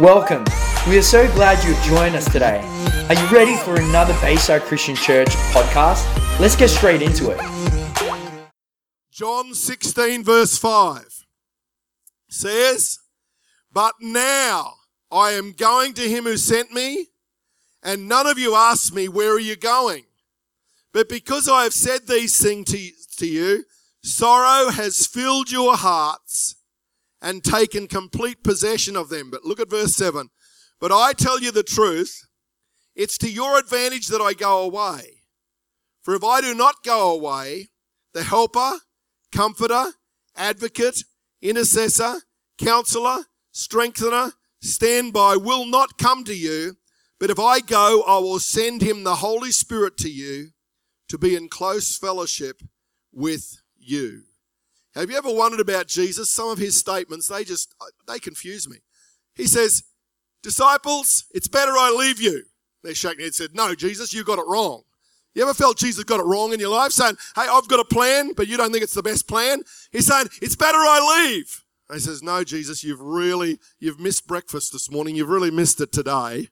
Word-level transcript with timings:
Welcome. 0.00 0.44
We 0.88 0.98
are 0.98 1.02
so 1.02 1.32
glad 1.34 1.62
you've 1.62 1.80
joined 1.84 2.16
us 2.16 2.24
today. 2.24 2.58
Are 3.08 3.14
you 3.14 3.26
ready 3.28 3.56
for 3.56 3.76
another 3.76 4.12
Bayside 4.20 4.62
Christian 4.62 4.96
Church 4.96 5.28
podcast? 5.52 6.04
Let's 6.40 6.56
get 6.56 6.70
straight 6.70 7.00
into 7.00 7.30
it. 7.30 7.40
John 9.12 9.54
16, 9.54 10.24
verse 10.24 10.58
5 10.58 11.26
says, 12.28 12.98
But 13.72 13.94
now 14.00 14.72
I 15.12 15.30
am 15.30 15.52
going 15.52 15.94
to 15.94 16.08
him 16.08 16.24
who 16.24 16.38
sent 16.38 16.72
me, 16.72 17.10
and 17.80 18.08
none 18.08 18.26
of 18.26 18.36
you 18.36 18.56
ask 18.56 18.92
me, 18.92 19.06
Where 19.06 19.30
are 19.30 19.38
you 19.38 19.54
going? 19.54 20.06
But 20.92 21.08
because 21.08 21.48
I 21.48 21.62
have 21.62 21.72
said 21.72 22.08
these 22.08 22.42
things 22.42 22.68
to, 22.72 22.90
to 23.18 23.26
you, 23.28 23.64
sorrow 24.02 24.70
has 24.70 25.06
filled 25.06 25.52
your 25.52 25.76
hearts 25.76 26.56
and 27.24 27.42
taken 27.42 27.86
complete 27.86 28.44
possession 28.44 28.96
of 28.96 29.08
them. 29.08 29.30
But 29.30 29.46
look 29.46 29.58
at 29.58 29.70
verse 29.70 29.96
7. 29.96 30.28
But 30.78 30.92
I 30.92 31.14
tell 31.14 31.40
you 31.40 31.50
the 31.50 31.62
truth, 31.62 32.28
it's 32.94 33.16
to 33.18 33.32
your 33.32 33.58
advantage 33.58 34.08
that 34.08 34.20
I 34.20 34.34
go 34.34 34.60
away. 34.60 35.22
For 36.02 36.14
if 36.14 36.22
I 36.22 36.42
do 36.42 36.54
not 36.54 36.84
go 36.84 37.10
away, 37.14 37.70
the 38.12 38.24
helper, 38.24 38.74
comforter, 39.32 39.92
advocate, 40.36 41.02
intercessor, 41.40 42.20
counselor, 42.58 43.24
strengthener, 43.52 44.32
standby 44.60 45.36
will 45.36 45.64
not 45.64 45.96
come 45.96 46.24
to 46.24 46.34
you. 46.34 46.76
But 47.18 47.30
if 47.30 47.40
I 47.40 47.60
go, 47.60 48.02
I 48.06 48.18
will 48.18 48.38
send 48.38 48.82
him 48.82 49.02
the 49.02 49.16
Holy 49.16 49.50
Spirit 49.50 49.96
to 49.98 50.10
you 50.10 50.50
to 51.08 51.16
be 51.16 51.34
in 51.34 51.48
close 51.48 51.96
fellowship 51.96 52.60
with 53.12 53.62
you. 53.78 54.24
Have 54.94 55.10
you 55.10 55.16
ever 55.16 55.32
wondered 55.32 55.60
about 55.60 55.88
Jesus? 55.88 56.30
Some 56.30 56.48
of 56.48 56.58
his 56.58 56.76
statements, 56.76 57.28
they 57.28 57.44
just, 57.44 57.74
uh, 57.80 57.86
they 58.06 58.18
confuse 58.18 58.68
me. 58.68 58.78
He 59.34 59.46
says, 59.46 59.82
disciples, 60.42 61.24
it's 61.32 61.48
better 61.48 61.72
I 61.72 61.90
leave 61.90 62.20
you. 62.20 62.44
They're 62.82 62.94
shaking 62.94 63.18
their 63.18 63.26
head 63.26 63.34
said, 63.34 63.54
no, 63.54 63.74
Jesus, 63.74 64.12
you 64.12 64.24
got 64.24 64.38
it 64.38 64.46
wrong. 64.46 64.82
You 65.34 65.42
ever 65.42 65.54
felt 65.54 65.78
Jesus 65.78 66.04
got 66.04 66.20
it 66.20 66.26
wrong 66.26 66.52
in 66.52 66.60
your 66.60 66.70
life? 66.70 66.92
Saying, 66.92 67.16
hey, 67.34 67.46
I've 67.50 67.66
got 67.66 67.80
a 67.80 67.84
plan, 67.84 68.34
but 68.34 68.46
you 68.46 68.56
don't 68.56 68.70
think 68.70 68.84
it's 68.84 68.94
the 68.94 69.02
best 69.02 69.26
plan? 69.26 69.62
He's 69.90 70.06
saying, 70.06 70.28
it's 70.40 70.54
better 70.54 70.78
I 70.78 71.26
leave. 71.26 71.64
And 71.88 71.96
he 71.96 72.00
says, 72.00 72.22
no, 72.22 72.44
Jesus, 72.44 72.84
you've 72.84 73.00
really, 73.00 73.58
you've 73.80 73.98
missed 73.98 74.28
breakfast 74.28 74.72
this 74.72 74.90
morning. 74.90 75.16
You've 75.16 75.28
really 75.28 75.50
missed 75.50 75.80
it 75.80 75.92
today. 75.92 76.48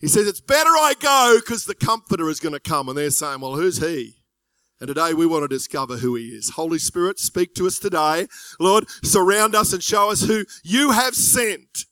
He 0.00 0.08
says, 0.08 0.26
it's 0.26 0.40
better 0.40 0.70
I 0.70 0.94
go 0.98 1.38
because 1.38 1.66
the 1.66 1.74
comforter 1.74 2.28
is 2.30 2.40
going 2.40 2.54
to 2.54 2.60
come. 2.60 2.88
And 2.88 2.96
they're 2.96 3.10
saying, 3.10 3.40
well, 3.40 3.56
who's 3.56 3.78
he? 3.78 4.16
And 4.82 4.88
today 4.88 5.14
we 5.14 5.26
want 5.26 5.44
to 5.44 5.48
discover 5.48 5.98
who 5.98 6.16
He 6.16 6.30
is. 6.30 6.50
Holy 6.50 6.80
Spirit, 6.80 7.20
speak 7.20 7.54
to 7.54 7.68
us 7.68 7.78
today. 7.78 8.26
Lord, 8.58 8.88
surround 9.04 9.54
us 9.54 9.72
and 9.72 9.80
show 9.80 10.10
us 10.10 10.22
who 10.22 10.44
you 10.64 10.90
have 10.90 11.14
sent 11.14 11.84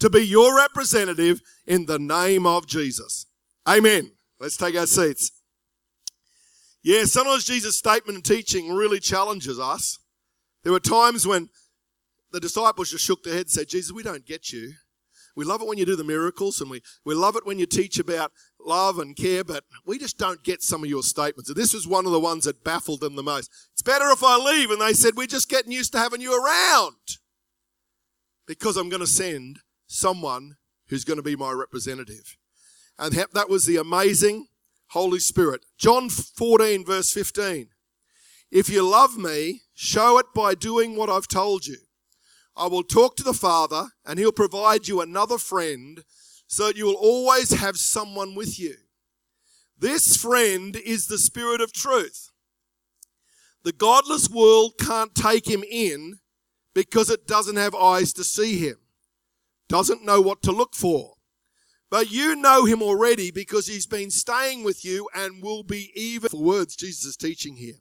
to 0.00 0.10
be 0.10 0.26
your 0.26 0.56
representative 0.56 1.40
in 1.68 1.86
the 1.86 2.00
name 2.00 2.44
of 2.44 2.66
Jesus. 2.66 3.26
Amen. 3.68 4.10
Let's 4.40 4.56
take 4.56 4.74
our 4.74 4.88
seats. 4.88 5.30
Yeah, 6.82 7.04
sometimes 7.04 7.44
Jesus' 7.44 7.76
statement 7.76 8.16
and 8.16 8.24
teaching 8.24 8.72
really 8.74 8.98
challenges 8.98 9.60
us. 9.60 10.00
There 10.64 10.72
were 10.72 10.80
times 10.80 11.24
when 11.24 11.48
the 12.32 12.40
disciples 12.40 12.90
just 12.90 13.04
shook 13.04 13.22
their 13.22 13.34
head 13.34 13.42
and 13.42 13.50
said, 13.50 13.68
Jesus, 13.68 13.92
we 13.92 14.02
don't 14.02 14.26
get 14.26 14.52
you. 14.52 14.72
We 15.36 15.44
love 15.44 15.62
it 15.62 15.68
when 15.68 15.78
you 15.78 15.86
do 15.86 15.94
the 15.94 16.02
miracles 16.02 16.60
and 16.60 16.68
we, 16.68 16.82
we 17.04 17.14
love 17.14 17.36
it 17.36 17.46
when 17.46 17.60
you 17.60 17.66
teach 17.66 18.00
about 18.00 18.32
love 18.66 18.98
and 18.98 19.16
care, 19.16 19.44
but 19.44 19.64
we 19.84 19.98
just 19.98 20.18
don't 20.18 20.42
get 20.42 20.62
some 20.62 20.82
of 20.82 20.90
your 20.90 21.02
statements. 21.02 21.48
And 21.48 21.56
this 21.56 21.74
was 21.74 21.86
one 21.86 22.06
of 22.06 22.12
the 22.12 22.20
ones 22.20 22.44
that 22.44 22.64
baffled 22.64 23.00
them 23.00 23.16
the 23.16 23.22
most. 23.22 23.50
It's 23.72 23.82
better 23.82 24.10
if 24.10 24.22
I 24.24 24.36
leave. 24.36 24.70
And 24.70 24.80
they 24.80 24.92
said, 24.92 25.14
We're 25.16 25.26
just 25.26 25.48
getting 25.48 25.72
used 25.72 25.92
to 25.92 25.98
having 25.98 26.20
you 26.20 26.34
around 26.34 26.96
because 28.46 28.76
I'm 28.76 28.88
going 28.88 29.00
to 29.00 29.06
send 29.06 29.60
someone 29.86 30.56
who's 30.88 31.04
going 31.04 31.16
to 31.16 31.22
be 31.22 31.36
my 31.36 31.52
representative. 31.52 32.36
And 32.98 33.14
that 33.14 33.48
was 33.48 33.64
the 33.64 33.76
amazing 33.76 34.48
Holy 34.88 35.18
Spirit. 35.18 35.64
John 35.78 36.10
14, 36.10 36.84
verse 36.84 37.10
15. 37.12 37.68
If 38.50 38.68
you 38.68 38.86
love 38.86 39.16
me, 39.16 39.62
show 39.72 40.18
it 40.18 40.26
by 40.34 40.54
doing 40.54 40.96
what 40.96 41.08
I've 41.08 41.28
told 41.28 41.66
you. 41.66 41.78
I 42.54 42.66
will 42.66 42.82
talk 42.82 43.16
to 43.16 43.22
the 43.22 43.32
Father, 43.32 43.86
and 44.04 44.18
he'll 44.18 44.32
provide 44.32 44.88
you 44.88 45.00
another 45.00 45.38
friend 45.38 46.04
so 46.52 46.66
that 46.66 46.76
you 46.76 46.84
will 46.84 46.96
always 46.96 47.50
have 47.50 47.78
someone 47.78 48.34
with 48.34 48.60
you. 48.60 48.74
This 49.78 50.18
friend 50.18 50.76
is 50.76 51.06
the 51.06 51.16
Spirit 51.16 51.62
of 51.62 51.72
truth. 51.72 52.28
The 53.62 53.72
godless 53.72 54.28
world 54.28 54.74
can't 54.78 55.14
take 55.14 55.48
him 55.48 55.64
in 55.64 56.18
because 56.74 57.08
it 57.08 57.26
doesn't 57.26 57.56
have 57.56 57.74
eyes 57.74 58.12
to 58.12 58.22
see 58.22 58.58
him, 58.58 58.76
doesn't 59.70 60.04
know 60.04 60.20
what 60.20 60.42
to 60.42 60.52
look 60.52 60.74
for. 60.74 61.14
But 61.88 62.10
you 62.10 62.36
know 62.36 62.66
him 62.66 62.82
already 62.82 63.30
because 63.30 63.66
he's 63.66 63.86
been 63.86 64.10
staying 64.10 64.62
with 64.62 64.84
you 64.84 65.08
and 65.14 65.42
will 65.42 65.62
be 65.62 65.90
even. 65.94 66.28
For 66.28 66.42
words 66.42 66.76
Jesus 66.76 67.06
is 67.06 67.16
teaching 67.16 67.56
here. 67.56 67.80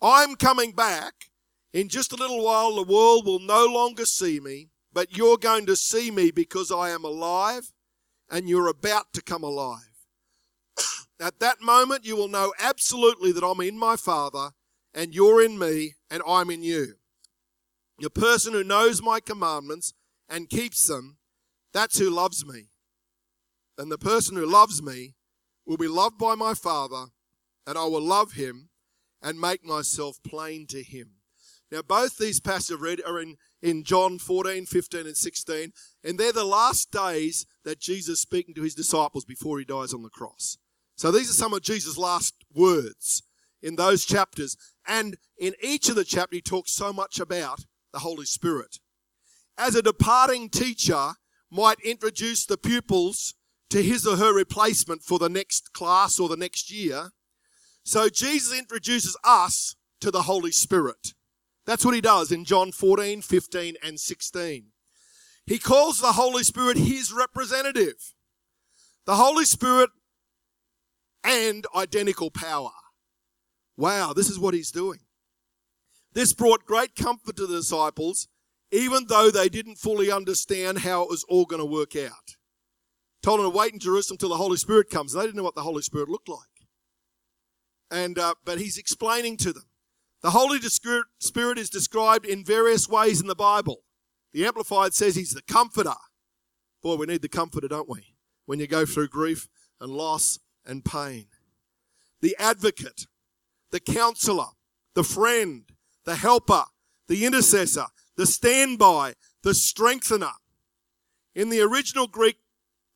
I'm 0.00 0.36
coming 0.36 0.70
back. 0.70 1.14
In 1.72 1.88
just 1.88 2.12
a 2.12 2.16
little 2.16 2.44
while, 2.44 2.76
the 2.76 2.84
world 2.84 3.26
will 3.26 3.40
no 3.40 3.66
longer 3.66 4.06
see 4.06 4.38
me, 4.38 4.68
but 4.92 5.16
you're 5.16 5.38
going 5.38 5.66
to 5.66 5.74
see 5.74 6.12
me 6.12 6.30
because 6.30 6.70
I 6.70 6.90
am 6.90 7.02
alive 7.02 7.72
and 8.30 8.48
you're 8.48 8.68
about 8.68 9.12
to 9.14 9.22
come 9.22 9.42
alive. 9.42 10.04
At 11.20 11.40
that 11.40 11.60
moment, 11.60 12.04
you 12.04 12.16
will 12.16 12.28
know 12.28 12.52
absolutely 12.58 13.32
that 13.32 13.44
I'm 13.44 13.60
in 13.60 13.78
my 13.78 13.96
Father, 13.96 14.50
and 14.94 15.14
you're 15.14 15.42
in 15.42 15.58
me, 15.58 15.94
and 16.10 16.22
I'm 16.26 16.50
in 16.50 16.62
you. 16.62 16.94
The 17.98 18.10
person 18.10 18.52
who 18.52 18.64
knows 18.64 19.02
my 19.02 19.20
commandments 19.20 19.94
and 20.28 20.50
keeps 20.50 20.86
them, 20.86 21.18
that's 21.72 21.98
who 21.98 22.10
loves 22.10 22.44
me. 22.44 22.68
And 23.78 23.90
the 23.90 23.98
person 23.98 24.36
who 24.36 24.46
loves 24.46 24.82
me 24.82 25.14
will 25.66 25.76
be 25.76 25.88
loved 25.88 26.18
by 26.18 26.34
my 26.34 26.54
Father, 26.54 27.06
and 27.66 27.76
I 27.76 27.84
will 27.84 28.02
love 28.02 28.32
him 28.32 28.70
and 29.22 29.40
make 29.40 29.64
myself 29.64 30.18
plain 30.26 30.66
to 30.68 30.82
him. 30.82 31.16
Now, 31.70 31.82
both 31.82 32.16
these 32.16 32.40
passages 32.40 33.00
are 33.04 33.18
in, 33.18 33.36
in 33.62 33.84
John 33.84 34.18
14, 34.18 34.66
15, 34.66 35.06
and 35.06 35.16
16, 35.16 35.72
and 36.04 36.18
they're 36.18 36.32
the 36.32 36.44
last 36.44 36.90
days 36.90 37.46
that 37.64 37.80
Jesus 37.80 38.14
is 38.14 38.20
speaking 38.20 38.54
to 38.54 38.62
his 38.62 38.74
disciples 38.74 39.24
before 39.24 39.58
he 39.58 39.64
dies 39.64 39.94
on 39.94 40.02
the 40.02 40.10
cross. 40.10 40.58
So 40.96 41.10
these 41.10 41.30
are 41.30 41.34
some 41.34 41.52
of 41.52 41.62
Jesus' 41.62 41.98
last 41.98 42.34
words 42.54 43.22
in 43.62 43.76
those 43.76 44.04
chapters. 44.04 44.56
And 44.86 45.16
in 45.38 45.54
each 45.62 45.88
of 45.88 45.96
the 45.96 46.04
chapters, 46.04 46.38
he 46.38 46.42
talks 46.42 46.72
so 46.72 46.92
much 46.92 47.18
about 47.18 47.64
the 47.92 48.00
Holy 48.00 48.24
Spirit. 48.24 48.78
As 49.58 49.74
a 49.74 49.82
departing 49.82 50.48
teacher 50.48 51.12
might 51.50 51.80
introduce 51.80 52.44
the 52.46 52.58
pupils 52.58 53.34
to 53.70 53.82
his 53.82 54.06
or 54.06 54.16
her 54.16 54.34
replacement 54.34 55.02
for 55.02 55.18
the 55.18 55.28
next 55.28 55.72
class 55.72 56.20
or 56.20 56.28
the 56.28 56.36
next 56.36 56.70
year, 56.70 57.10
so 57.84 58.08
Jesus 58.08 58.56
introduces 58.56 59.16
us 59.24 59.76
to 60.00 60.10
the 60.10 60.22
Holy 60.22 60.52
Spirit. 60.52 61.14
That's 61.66 61.84
what 61.84 61.94
he 61.94 62.00
does 62.00 62.30
in 62.30 62.44
John 62.44 62.72
14, 62.72 63.22
15, 63.22 63.74
and 63.82 63.98
16. 63.98 64.66
He 65.46 65.58
calls 65.58 66.00
the 66.00 66.12
Holy 66.12 66.44
Spirit 66.44 66.76
his 66.76 67.12
representative. 67.12 68.14
The 69.04 69.16
Holy 69.16 69.44
Spirit 69.44 69.90
and 71.24 71.66
identical 71.74 72.30
power. 72.30 72.70
Wow, 73.76 74.12
this 74.12 74.30
is 74.30 74.38
what 74.38 74.54
he's 74.54 74.70
doing. 74.70 75.00
This 76.12 76.32
brought 76.32 76.64
great 76.64 76.94
comfort 76.94 77.36
to 77.36 77.46
the 77.46 77.56
disciples, 77.56 78.28
even 78.70 79.06
though 79.08 79.30
they 79.30 79.48
didn't 79.48 79.76
fully 79.76 80.10
understand 80.10 80.78
how 80.78 81.02
it 81.02 81.10
was 81.10 81.24
all 81.24 81.44
going 81.44 81.60
to 81.60 81.66
work 81.66 81.94
out. 81.94 82.36
Told 83.22 83.40
them 83.40 83.50
to 83.50 83.56
wait 83.56 83.72
in 83.72 83.78
Jerusalem 83.78 84.18
till 84.18 84.28
the 84.28 84.36
Holy 84.36 84.56
Spirit 84.56 84.88
comes. 84.88 85.12
They 85.12 85.22
didn't 85.22 85.36
know 85.36 85.42
what 85.42 85.56
the 85.56 85.62
Holy 85.62 85.82
Spirit 85.82 86.08
looked 86.08 86.28
like. 86.28 86.38
And, 87.90 88.18
uh, 88.18 88.34
but 88.44 88.58
he's 88.58 88.78
explaining 88.78 89.36
to 89.38 89.52
them. 89.52 89.64
The 90.22 90.30
Holy 90.30 90.58
Spirit 90.60 91.58
is 91.58 91.70
described 91.70 92.26
in 92.26 92.44
various 92.44 92.88
ways 92.88 93.20
in 93.20 93.26
the 93.26 93.34
Bible. 93.34 93.82
The 94.32 94.44
Amplified 94.46 94.94
says 94.94 95.14
he's 95.14 95.32
the 95.32 95.42
comforter. 95.42 95.94
Boy, 96.82 96.96
we 96.96 97.06
need 97.06 97.22
the 97.22 97.28
comforter, 97.28 97.68
don't 97.68 97.88
we? 97.88 98.14
When 98.44 98.60
you 98.60 98.66
go 98.66 98.86
through 98.86 99.08
grief 99.08 99.48
and 99.80 99.92
loss 99.92 100.38
and 100.64 100.84
pain. 100.84 101.26
The 102.20 102.36
advocate, 102.38 103.06
the 103.70 103.80
counselor, 103.80 104.48
the 104.94 105.04
friend, 105.04 105.64
the 106.04 106.16
helper, 106.16 106.64
the 107.08 107.24
intercessor, 107.24 107.86
the 108.16 108.26
standby, 108.26 109.14
the 109.42 109.54
strengthener. 109.54 110.32
In 111.34 111.50
the 111.50 111.60
original 111.60 112.06
Greek, 112.06 112.38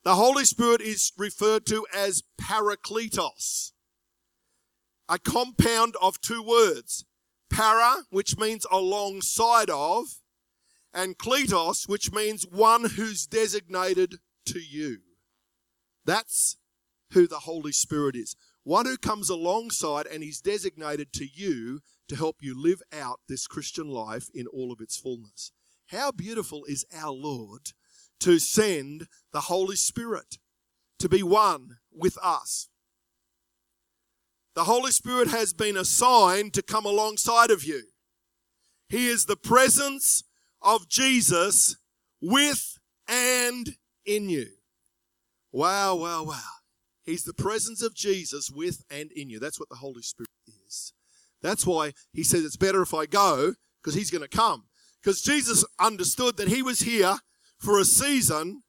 the 0.03 0.15
Holy 0.15 0.45
Spirit 0.45 0.81
is 0.81 1.11
referred 1.17 1.65
to 1.67 1.85
as 1.93 2.23
parakletos, 2.41 3.71
a 5.07 5.19
compound 5.19 5.95
of 6.01 6.19
two 6.19 6.41
words 6.41 7.05
para, 7.51 8.03
which 8.09 8.37
means 8.37 8.65
alongside 8.71 9.69
of, 9.69 10.05
and 10.93 11.17
kletos, 11.17 11.87
which 11.87 12.11
means 12.11 12.45
one 12.49 12.91
who's 12.91 13.25
designated 13.25 14.15
to 14.45 14.59
you. 14.59 14.99
That's 16.05 16.57
who 17.11 17.27
the 17.27 17.39
Holy 17.39 17.71
Spirit 17.71 18.15
is. 18.15 18.35
One 18.63 18.85
who 18.85 18.97
comes 18.97 19.29
alongside 19.29 20.05
and 20.07 20.23
is 20.23 20.39
designated 20.39 21.13
to 21.13 21.25
you 21.25 21.79
to 22.07 22.15
help 22.15 22.37
you 22.41 22.59
live 22.59 22.81
out 22.93 23.19
this 23.27 23.47
Christian 23.47 23.87
life 23.89 24.27
in 24.33 24.47
all 24.47 24.71
of 24.71 24.81
its 24.81 24.97
fullness. 24.97 25.51
How 25.87 26.11
beautiful 26.11 26.63
is 26.65 26.85
our 26.93 27.11
Lord 27.11 27.71
to 28.21 28.39
send 28.39 29.07
the 29.33 29.41
Holy 29.41 29.75
Spirit 29.75 30.37
to 30.99 31.09
be 31.09 31.23
one 31.23 31.77
with 31.91 32.17
us. 32.21 32.69
The 34.55 34.65
Holy 34.65 34.91
Spirit 34.91 35.29
has 35.29 35.53
been 35.53 35.77
assigned 35.77 36.53
to 36.53 36.61
come 36.61 36.85
alongside 36.85 37.51
of 37.51 37.63
you. 37.63 37.83
He 38.89 39.07
is 39.07 39.25
the 39.25 39.37
presence 39.37 40.23
of 40.61 40.89
Jesus 40.89 41.77
with 42.21 42.77
and 43.07 43.75
in 44.05 44.29
you. 44.29 44.47
Wow, 45.51 45.95
wow, 45.95 46.23
wow. 46.23 46.41
He's 47.03 47.23
the 47.23 47.33
presence 47.33 47.81
of 47.81 47.95
Jesus 47.95 48.51
with 48.51 48.83
and 48.89 49.11
in 49.11 49.29
you. 49.29 49.39
That's 49.39 49.59
what 49.59 49.69
the 49.69 49.75
Holy 49.75 50.01
Spirit 50.01 50.29
is. 50.67 50.93
That's 51.41 51.65
why 51.65 51.93
he 52.13 52.23
says 52.23 52.45
it's 52.45 52.57
better 52.57 52.81
if 52.81 52.93
I 52.93 53.05
go 53.05 53.53
because 53.81 53.95
he's 53.95 54.11
going 54.11 54.21
to 54.21 54.27
come. 54.27 54.65
Because 55.01 55.21
Jesus 55.21 55.65
understood 55.79 56.37
that 56.37 56.47
he 56.47 56.61
was 56.61 56.81
here 56.81 57.15
for 57.57 57.79
a 57.79 57.85
season 57.85 58.61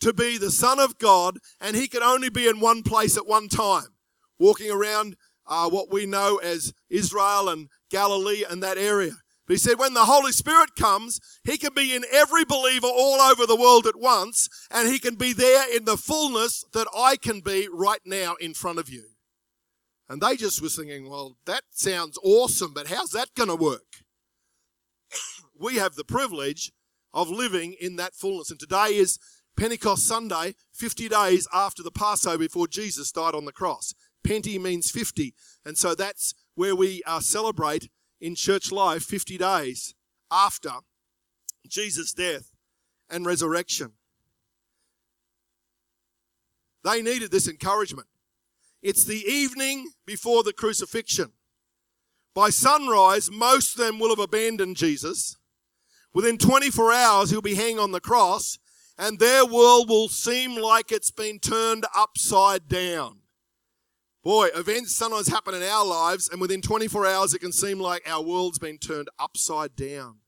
to 0.00 0.12
be 0.12 0.38
the 0.38 0.50
Son 0.50 0.78
of 0.78 0.98
God 0.98 1.38
and 1.60 1.76
he 1.76 1.88
could 1.88 2.02
only 2.02 2.28
be 2.28 2.46
in 2.46 2.60
one 2.60 2.82
place 2.82 3.16
at 3.16 3.26
one 3.26 3.48
time, 3.48 3.91
walking 4.38 4.70
around 4.70 5.16
uh, 5.46 5.68
what 5.68 5.92
we 5.92 6.06
know 6.06 6.36
as 6.36 6.72
Israel 6.88 7.48
and 7.48 7.68
Galilee 7.90 8.44
and 8.48 8.62
that 8.62 8.78
area. 8.78 9.12
But 9.46 9.54
he 9.54 9.58
said, 9.58 9.78
when 9.78 9.94
the 9.94 10.04
Holy 10.04 10.32
Spirit 10.32 10.76
comes, 10.76 11.20
he 11.44 11.58
can 11.58 11.74
be 11.74 11.94
in 11.94 12.04
every 12.12 12.44
believer 12.44 12.86
all 12.86 13.20
over 13.20 13.44
the 13.44 13.56
world 13.56 13.86
at 13.86 13.98
once, 13.98 14.48
and 14.70 14.88
he 14.88 14.98
can 14.98 15.16
be 15.16 15.32
there 15.32 15.64
in 15.74 15.84
the 15.84 15.96
fullness 15.96 16.64
that 16.72 16.86
I 16.96 17.16
can 17.16 17.40
be 17.40 17.68
right 17.72 18.00
now 18.04 18.36
in 18.40 18.54
front 18.54 18.78
of 18.78 18.88
you. 18.88 19.04
And 20.08 20.20
they 20.20 20.36
just 20.36 20.62
were 20.62 20.68
thinking, 20.68 21.08
well, 21.08 21.36
that 21.46 21.62
sounds 21.70 22.18
awesome, 22.22 22.72
but 22.72 22.86
how's 22.86 23.10
that 23.10 23.34
going 23.34 23.48
to 23.48 23.56
work? 23.56 24.02
we 25.58 25.76
have 25.76 25.94
the 25.94 26.04
privilege 26.04 26.70
of 27.12 27.28
living 27.30 27.74
in 27.80 27.96
that 27.96 28.14
fullness. 28.14 28.50
And 28.50 28.60
today 28.60 28.94
is 28.94 29.18
Pentecost 29.56 30.06
Sunday, 30.06 30.54
50 30.72 31.08
days 31.08 31.48
after 31.52 31.82
the 31.82 31.90
Passover 31.90 32.38
before 32.38 32.66
Jesus 32.66 33.12
died 33.12 33.34
on 33.34 33.44
the 33.44 33.52
cross. 33.52 33.92
Penti 34.22 34.60
means 34.60 34.90
50. 34.90 35.34
And 35.64 35.76
so 35.76 35.94
that's 35.94 36.34
where 36.54 36.76
we 36.76 37.02
uh, 37.06 37.20
celebrate 37.20 37.88
in 38.20 38.34
church 38.34 38.70
life 38.70 39.02
50 39.02 39.38
days 39.38 39.94
after 40.30 40.72
Jesus' 41.68 42.12
death 42.12 42.50
and 43.10 43.26
resurrection. 43.26 43.92
They 46.84 47.02
needed 47.02 47.30
this 47.30 47.48
encouragement. 47.48 48.08
It's 48.82 49.04
the 49.04 49.24
evening 49.24 49.90
before 50.04 50.42
the 50.42 50.52
crucifixion. 50.52 51.32
By 52.34 52.50
sunrise, 52.50 53.30
most 53.30 53.74
of 53.74 53.84
them 53.84 53.98
will 53.98 54.08
have 54.08 54.18
abandoned 54.18 54.76
Jesus. 54.76 55.36
Within 56.14 56.38
24 56.38 56.92
hours, 56.92 57.30
he'll 57.30 57.42
be 57.42 57.54
hanging 57.54 57.78
on 57.78 57.92
the 57.92 58.00
cross, 58.00 58.58
and 58.98 59.18
their 59.18 59.46
world 59.46 59.88
will 59.88 60.08
seem 60.08 60.56
like 60.60 60.90
it's 60.90 61.10
been 61.10 61.38
turned 61.38 61.84
upside 61.94 62.68
down. 62.68 63.21
Boy, 64.22 64.48
events 64.54 64.94
sometimes 64.94 65.28
happen 65.28 65.54
in 65.54 65.62
our 65.64 65.84
lives, 65.84 66.28
and 66.28 66.40
within 66.40 66.62
24 66.62 67.06
hours, 67.06 67.34
it 67.34 67.40
can 67.40 67.52
seem 67.52 67.80
like 67.80 68.08
our 68.08 68.22
world's 68.22 68.58
been 68.58 68.78
turned 68.78 69.08
upside 69.18 69.74
down. 69.74 70.18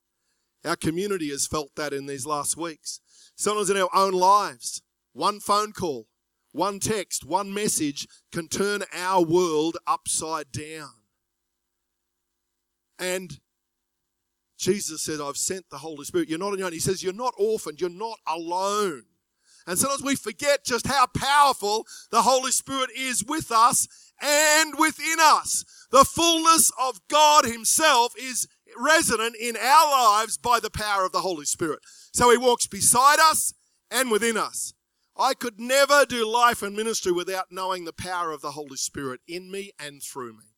Our 0.64 0.76
community 0.76 1.30
has 1.30 1.46
felt 1.46 1.70
that 1.76 1.92
in 1.92 2.06
these 2.06 2.26
last 2.26 2.56
weeks. 2.56 3.00
Sometimes 3.36 3.70
in 3.70 3.76
our 3.76 3.90
own 3.94 4.12
lives, 4.12 4.82
one 5.12 5.38
phone 5.38 5.72
call, 5.72 6.08
one 6.50 6.80
text, 6.80 7.24
one 7.24 7.52
message 7.54 8.08
can 8.32 8.48
turn 8.48 8.82
our 8.92 9.22
world 9.22 9.76
upside 9.86 10.50
down. 10.50 10.90
And 12.98 13.40
Jesus 14.58 15.02
said, 15.02 15.20
I've 15.20 15.36
sent 15.36 15.70
the 15.70 15.78
Holy 15.78 16.04
Spirit. 16.04 16.28
You're 16.28 16.38
not 16.38 16.52
alone. 16.52 16.72
He 16.72 16.78
says, 16.78 17.02
You're 17.02 17.12
not 17.12 17.34
orphaned. 17.36 17.80
You're 17.80 17.90
not 17.90 18.18
alone. 18.26 19.04
And 19.66 19.78
sometimes 19.78 20.02
we 20.02 20.16
forget 20.16 20.64
just 20.64 20.86
how 20.86 21.06
powerful 21.06 21.86
the 22.10 22.22
Holy 22.22 22.50
Spirit 22.50 22.90
is 22.96 23.24
with 23.24 23.50
us 23.50 23.88
and 24.20 24.78
within 24.78 25.16
us. 25.20 25.64
The 25.90 26.04
fullness 26.04 26.70
of 26.80 27.00
God 27.08 27.44
Himself 27.46 28.14
is 28.18 28.46
resident 28.76 29.36
in 29.40 29.56
our 29.56 29.90
lives 29.90 30.36
by 30.36 30.60
the 30.60 30.70
power 30.70 31.04
of 31.04 31.12
the 31.12 31.20
Holy 31.20 31.44
Spirit. 31.44 31.80
So 32.12 32.30
He 32.30 32.36
walks 32.36 32.66
beside 32.66 33.18
us 33.20 33.54
and 33.90 34.10
within 34.10 34.36
us. 34.36 34.74
I 35.16 35.34
could 35.34 35.60
never 35.60 36.04
do 36.04 36.28
life 36.28 36.62
and 36.62 36.74
ministry 36.74 37.12
without 37.12 37.46
knowing 37.50 37.84
the 37.84 37.92
power 37.92 38.32
of 38.32 38.40
the 38.40 38.52
Holy 38.52 38.76
Spirit 38.76 39.20
in 39.28 39.50
me 39.50 39.70
and 39.78 40.02
through 40.02 40.32
me. 40.32 40.54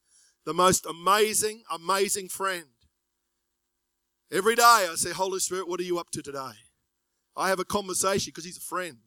The 0.46 0.54
most 0.54 0.86
amazing, 0.86 1.62
amazing 1.70 2.28
friend. 2.28 2.66
Every 4.32 4.56
day 4.56 4.62
I 4.62 4.94
say, 4.96 5.12
Holy 5.12 5.40
Spirit, 5.40 5.68
what 5.68 5.78
are 5.78 5.84
you 5.84 5.98
up 5.98 6.10
to 6.10 6.22
today? 6.22 6.52
I 7.36 7.48
have 7.48 7.60
a 7.60 7.64
conversation 7.64 8.30
because 8.30 8.44
he's 8.44 8.56
a 8.56 8.60
friend. 8.60 8.98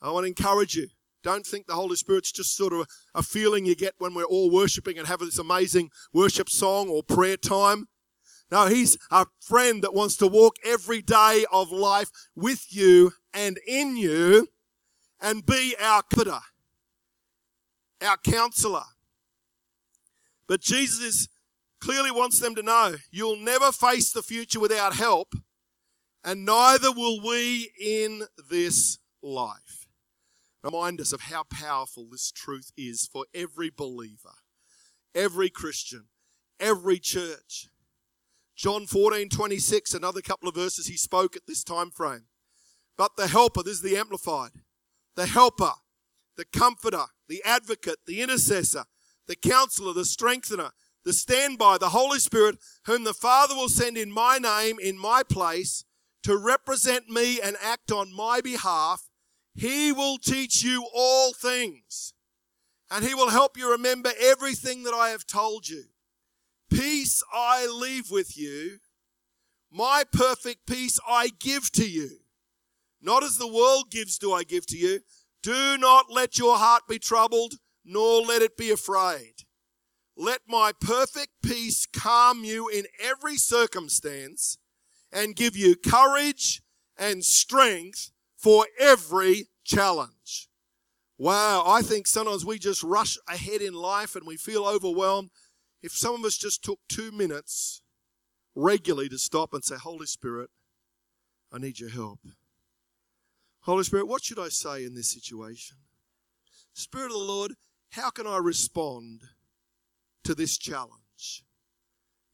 I 0.00 0.10
want 0.10 0.24
to 0.24 0.28
encourage 0.28 0.74
you. 0.74 0.88
Don't 1.22 1.44
think 1.44 1.66
the 1.66 1.74
Holy 1.74 1.96
Spirit's 1.96 2.32
just 2.32 2.56
sort 2.56 2.72
of 2.72 2.86
a, 3.14 3.22
feeling 3.22 3.66
you 3.66 3.74
get 3.74 3.94
when 3.98 4.14
we're 4.14 4.24
all 4.24 4.50
worshiping 4.50 4.98
and 4.98 5.06
having 5.06 5.26
this 5.26 5.38
amazing 5.38 5.90
worship 6.12 6.48
song 6.48 6.88
or 6.88 7.02
prayer 7.02 7.36
time. 7.36 7.88
No, 8.50 8.66
he's 8.66 8.96
a 9.10 9.26
friend 9.40 9.82
that 9.82 9.92
wants 9.92 10.16
to 10.18 10.26
walk 10.26 10.56
every 10.64 11.02
day 11.02 11.44
of 11.52 11.70
life 11.70 12.10
with 12.34 12.66
you 12.70 13.12
and 13.34 13.58
in 13.66 13.96
you 13.96 14.48
and 15.20 15.44
be 15.44 15.74
our 15.80 16.02
comforter, 16.02 16.40
our 18.00 18.16
counselor. 18.18 18.84
But 20.46 20.60
Jesus 20.60 21.28
clearly 21.80 22.10
wants 22.10 22.38
them 22.38 22.54
to 22.54 22.62
know 22.62 22.94
you'll 23.10 23.36
never 23.36 23.70
face 23.70 24.12
the 24.12 24.22
future 24.22 24.60
without 24.60 24.94
help 24.94 25.34
and 26.28 26.44
neither 26.44 26.92
will 26.92 27.22
we 27.22 27.70
in 27.80 28.24
this 28.50 28.98
life. 29.22 29.86
Remind 30.62 31.00
us 31.00 31.14
of 31.14 31.22
how 31.22 31.44
powerful 31.44 32.06
this 32.06 32.30
truth 32.30 32.70
is 32.76 33.08
for 33.10 33.24
every 33.32 33.70
believer, 33.74 34.34
every 35.14 35.48
Christian, 35.48 36.08
every 36.60 36.98
church. 36.98 37.68
John 38.54 38.86
14, 38.86 39.30
26, 39.30 39.94
another 39.94 40.20
couple 40.20 40.50
of 40.50 40.54
verses 40.54 40.86
he 40.86 40.98
spoke 40.98 41.34
at 41.34 41.46
this 41.48 41.64
time 41.64 41.90
frame. 41.90 42.26
But 42.98 43.16
the 43.16 43.28
helper, 43.28 43.62
this 43.62 43.76
is 43.76 43.82
the 43.82 43.96
amplified, 43.96 44.50
the 45.16 45.28
helper, 45.28 45.72
the 46.36 46.44
comforter, 46.44 47.06
the 47.26 47.42
advocate, 47.42 48.00
the 48.06 48.20
intercessor, 48.20 48.84
the 49.26 49.36
counselor, 49.36 49.94
the 49.94 50.04
strengthener, 50.04 50.72
the 51.06 51.14
standby, 51.14 51.78
the 51.78 51.88
Holy 51.88 52.18
Spirit, 52.18 52.58
whom 52.84 53.04
the 53.04 53.14
Father 53.14 53.54
will 53.54 53.70
send 53.70 53.96
in 53.96 54.12
my 54.12 54.36
name, 54.36 54.76
in 54.78 54.98
my 54.98 55.22
place, 55.22 55.84
to 56.22 56.36
represent 56.36 57.08
me 57.08 57.40
and 57.40 57.56
act 57.62 57.92
on 57.92 58.14
my 58.14 58.40
behalf, 58.40 59.08
he 59.54 59.92
will 59.92 60.18
teach 60.18 60.62
you 60.62 60.86
all 60.94 61.32
things. 61.32 62.14
And 62.90 63.04
he 63.04 63.14
will 63.14 63.30
help 63.30 63.56
you 63.56 63.70
remember 63.70 64.10
everything 64.20 64.84
that 64.84 64.94
I 64.94 65.10
have 65.10 65.26
told 65.26 65.68
you. 65.68 65.84
Peace 66.70 67.22
I 67.32 67.66
leave 67.66 68.10
with 68.10 68.36
you. 68.36 68.78
My 69.70 70.04
perfect 70.10 70.66
peace 70.66 70.98
I 71.06 71.30
give 71.38 71.70
to 71.72 71.88
you. 71.88 72.20
Not 73.00 73.22
as 73.22 73.36
the 73.36 73.52
world 73.52 73.90
gives 73.90 74.18
do 74.18 74.32
I 74.32 74.42
give 74.42 74.66
to 74.68 74.76
you. 74.76 75.00
Do 75.42 75.76
not 75.78 76.06
let 76.10 76.38
your 76.38 76.56
heart 76.56 76.82
be 76.88 76.98
troubled, 76.98 77.54
nor 77.84 78.22
let 78.22 78.42
it 78.42 78.56
be 78.56 78.70
afraid. 78.70 79.34
Let 80.16 80.40
my 80.48 80.72
perfect 80.80 81.32
peace 81.42 81.86
calm 81.86 82.42
you 82.42 82.68
in 82.68 82.86
every 83.00 83.36
circumstance 83.36 84.58
and 85.12 85.36
give 85.36 85.56
you 85.56 85.76
courage 85.76 86.62
and 86.98 87.24
strength 87.24 88.10
for 88.36 88.66
every 88.78 89.48
challenge. 89.64 90.48
Wow, 91.16 91.64
I 91.66 91.82
think 91.82 92.06
sometimes 92.06 92.44
we 92.44 92.58
just 92.58 92.82
rush 92.82 93.18
ahead 93.28 93.60
in 93.60 93.74
life 93.74 94.14
and 94.14 94.26
we 94.26 94.36
feel 94.36 94.64
overwhelmed. 94.64 95.30
If 95.82 95.92
some 95.92 96.14
of 96.14 96.24
us 96.24 96.36
just 96.36 96.62
took 96.62 96.78
two 96.88 97.10
minutes 97.10 97.82
regularly 98.54 99.08
to 99.08 99.18
stop 99.18 99.52
and 99.52 99.64
say, 99.64 99.76
Holy 99.76 100.06
Spirit, 100.06 100.50
I 101.52 101.58
need 101.58 101.80
your 101.80 101.90
help. 101.90 102.20
Holy 103.62 103.84
Spirit, 103.84 104.06
what 104.06 104.22
should 104.22 104.38
I 104.38 104.48
say 104.48 104.84
in 104.84 104.94
this 104.94 105.10
situation? 105.10 105.78
Spirit 106.72 107.06
of 107.06 107.12
the 107.12 107.18
Lord, 107.18 107.52
how 107.92 108.10
can 108.10 108.26
I 108.26 108.38
respond 108.38 109.22
to 110.24 110.34
this 110.34 110.56
challenge? 110.56 111.42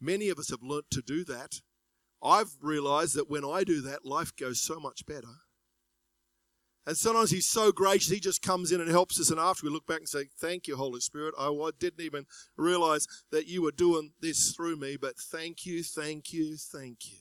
Many 0.00 0.28
of 0.28 0.38
us 0.38 0.50
have 0.50 0.62
learnt 0.62 0.90
to 0.90 1.00
do 1.00 1.25
that 1.25 1.61
I've 2.25 2.57
realized 2.61 3.14
that 3.16 3.28
when 3.28 3.45
I 3.45 3.64
do 3.64 3.83
that, 3.83 4.07
life 4.07 4.35
goes 4.35 4.61
so 4.62 4.81
much 4.81 5.04
better. 5.04 5.43
And 6.87 6.97
sometimes 6.97 7.31
He's 7.31 7.49
so 7.49 7.71
gracious, 7.71 8.11
He 8.11 8.21
just 8.21 8.43
comes 8.43 8.73
in 8.73 8.81
and 8.81 8.90
helps 8.90 9.21
us. 9.21 9.31
And 9.31 9.38
after 9.38 9.66
we 9.66 9.73
look 9.73 9.87
back 9.87 9.99
and 9.99 10.09
say, 10.09 10.28
Thank 10.38 10.66
you, 10.66 10.76
Holy 10.76 11.00
Spirit. 11.00 11.35
I, 11.38 11.49
I 11.49 11.71
didn't 11.78 12.00
even 12.04 12.26
realize 12.57 13.07
that 13.31 13.47
you 13.47 13.62
were 13.62 13.73
doing 13.73 14.12
this 14.21 14.52
through 14.52 14.76
me, 14.76 14.97
but 14.97 15.19
thank 15.19 15.66
you, 15.66 15.83
thank 15.83 16.33
you, 16.33 16.57
thank 16.57 17.11
you. 17.11 17.19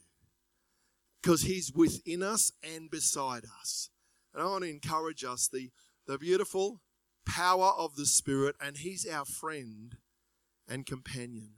Because 1.22 1.44
He's 1.44 1.72
within 1.74 2.24
us 2.24 2.52
and 2.64 2.90
beside 2.90 3.44
us. 3.62 3.90
And 4.34 4.42
I 4.42 4.48
want 4.48 4.64
to 4.64 4.70
encourage 4.70 5.24
us 5.24 5.48
the, 5.48 5.70
the 6.08 6.18
beautiful 6.18 6.82
power 7.26 7.72
of 7.78 7.96
the 7.96 8.06
Spirit, 8.06 8.56
and 8.62 8.78
He's 8.78 9.08
our 9.08 9.26
friend 9.26 9.96
and 10.68 10.86
companion. 10.86 11.52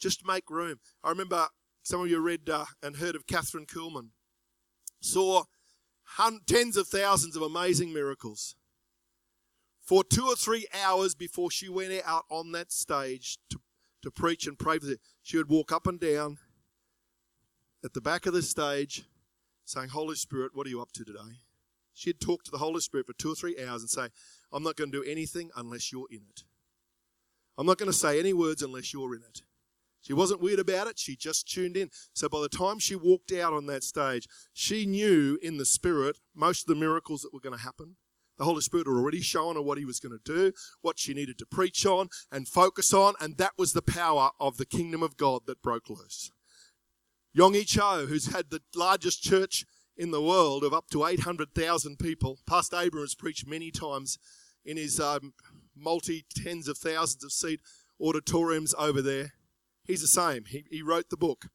Just 0.00 0.26
make 0.26 0.50
room. 0.50 0.80
I 1.04 1.10
remember 1.10 1.48
some 1.90 2.02
of 2.02 2.08
you 2.08 2.20
read 2.20 2.48
uh, 2.48 2.66
and 2.84 2.96
heard 2.96 3.16
of 3.16 3.26
Kathryn 3.26 3.66
Kuhlman. 3.66 4.10
Saw 5.00 5.42
hun- 6.02 6.38
tens 6.46 6.76
of 6.76 6.86
thousands 6.86 7.34
of 7.34 7.42
amazing 7.42 7.92
miracles. 7.92 8.54
For 9.80 10.04
two 10.04 10.24
or 10.26 10.36
three 10.36 10.68
hours 10.84 11.16
before 11.16 11.50
she 11.50 11.68
went 11.68 11.92
out 12.06 12.26
on 12.30 12.52
that 12.52 12.70
stage 12.70 13.38
to, 13.50 13.58
to 14.02 14.10
preach 14.12 14.46
and 14.46 14.56
pray 14.56 14.78
for 14.78 14.92
it, 14.92 15.00
she 15.20 15.36
would 15.36 15.48
walk 15.48 15.72
up 15.72 15.88
and 15.88 15.98
down 15.98 16.38
at 17.84 17.92
the 17.92 18.00
back 18.00 18.24
of 18.24 18.34
the 18.34 18.42
stage 18.42 19.02
saying, 19.64 19.88
Holy 19.88 20.14
Spirit, 20.14 20.52
what 20.54 20.68
are 20.68 20.70
you 20.70 20.80
up 20.80 20.92
to 20.92 21.04
today? 21.04 21.40
She'd 21.92 22.20
talk 22.20 22.44
to 22.44 22.52
the 22.52 22.58
Holy 22.58 22.78
Spirit 22.78 23.08
for 23.08 23.14
two 23.14 23.32
or 23.32 23.34
three 23.34 23.56
hours 23.60 23.82
and 23.82 23.90
say, 23.90 24.10
I'm 24.52 24.62
not 24.62 24.76
going 24.76 24.92
to 24.92 25.02
do 25.02 25.10
anything 25.10 25.50
unless 25.56 25.90
you're 25.90 26.06
in 26.08 26.20
it. 26.30 26.44
I'm 27.58 27.66
not 27.66 27.78
going 27.78 27.90
to 27.90 27.98
say 27.98 28.20
any 28.20 28.32
words 28.32 28.62
unless 28.62 28.92
you're 28.92 29.16
in 29.16 29.22
it. 29.22 29.42
She 30.00 30.12
wasn't 30.12 30.40
weird 30.40 30.58
about 30.58 30.86
it. 30.86 30.98
She 30.98 31.16
just 31.16 31.48
tuned 31.48 31.76
in. 31.76 31.90
So 32.14 32.28
by 32.28 32.40
the 32.40 32.48
time 32.48 32.78
she 32.78 32.96
walked 32.96 33.32
out 33.32 33.52
on 33.52 33.66
that 33.66 33.84
stage, 33.84 34.26
she 34.52 34.86
knew 34.86 35.38
in 35.42 35.58
the 35.58 35.66
Spirit 35.66 36.18
most 36.34 36.62
of 36.62 36.66
the 36.66 36.80
miracles 36.80 37.22
that 37.22 37.34
were 37.34 37.40
going 37.40 37.56
to 37.56 37.62
happen. 37.62 37.96
The 38.38 38.46
Holy 38.46 38.62
Spirit 38.62 38.86
had 38.86 38.94
already 38.94 39.20
shown 39.20 39.56
her 39.56 39.62
what 39.62 39.76
he 39.76 39.84
was 39.84 40.00
going 40.00 40.18
to 40.18 40.32
do, 40.32 40.52
what 40.80 40.98
she 40.98 41.12
needed 41.12 41.36
to 41.38 41.46
preach 41.46 41.84
on 41.84 42.08
and 42.32 42.48
focus 42.48 42.94
on, 42.94 43.12
and 43.20 43.36
that 43.36 43.52
was 43.58 43.74
the 43.74 43.82
power 43.82 44.30
of 44.40 44.56
the 44.56 44.64
kingdom 44.64 45.02
of 45.02 45.18
God 45.18 45.42
that 45.44 45.60
broke 45.60 45.90
loose. 45.90 46.30
Yonggi 47.36 47.66
Cho, 47.66 48.06
who's 48.06 48.32
had 48.32 48.48
the 48.48 48.62
largest 48.74 49.22
church 49.22 49.66
in 49.94 50.10
the 50.10 50.22
world 50.22 50.64
of 50.64 50.72
up 50.72 50.88
to 50.90 51.04
800,000 51.04 51.98
people, 51.98 52.38
Pastor 52.46 52.76
Abraham 52.78 53.04
has 53.04 53.14
preached 53.14 53.46
many 53.46 53.70
times 53.70 54.18
in 54.64 54.78
his 54.78 54.98
um, 54.98 55.34
multi 55.76 56.24
tens 56.34 56.66
of 56.66 56.78
thousands 56.78 57.22
of 57.22 57.32
seat 57.32 57.60
auditoriums 58.00 58.74
over 58.78 59.02
there. 59.02 59.34
He's 59.90 60.02
the 60.02 60.06
same. 60.06 60.44
He, 60.44 60.64
he 60.70 60.82
wrote 60.82 61.10
the 61.10 61.16
book, 61.16 61.46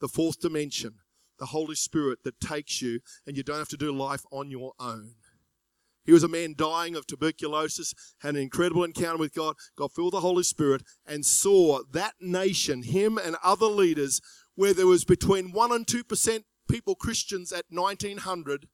The 0.00 0.08
Fourth 0.08 0.40
Dimension, 0.40 0.96
the 1.38 1.46
Holy 1.46 1.76
Spirit 1.76 2.24
that 2.24 2.40
takes 2.40 2.82
you, 2.82 2.98
and 3.24 3.36
you 3.36 3.44
don't 3.44 3.58
have 3.58 3.68
to 3.68 3.76
do 3.76 3.92
life 3.92 4.24
on 4.32 4.50
your 4.50 4.72
own. 4.80 5.12
He 6.04 6.10
was 6.10 6.24
a 6.24 6.28
man 6.28 6.56
dying 6.58 6.96
of 6.96 7.06
tuberculosis, 7.06 7.94
had 8.18 8.34
an 8.34 8.40
incredible 8.40 8.82
encounter 8.82 9.18
with 9.18 9.32
God, 9.32 9.54
got 9.78 9.92
filled 9.92 10.06
with 10.06 10.14
the 10.14 10.26
Holy 10.26 10.42
Spirit, 10.42 10.82
and 11.06 11.24
saw 11.24 11.82
that 11.92 12.14
nation, 12.20 12.82
him 12.82 13.16
and 13.16 13.36
other 13.44 13.66
leaders, 13.66 14.20
where 14.56 14.74
there 14.74 14.88
was 14.88 15.04
between 15.04 15.52
1% 15.52 15.76
and 15.76 15.86
2% 15.86 16.44
people 16.68 16.96
Christians 16.96 17.52
at 17.52 17.66
1900. 17.70 18.66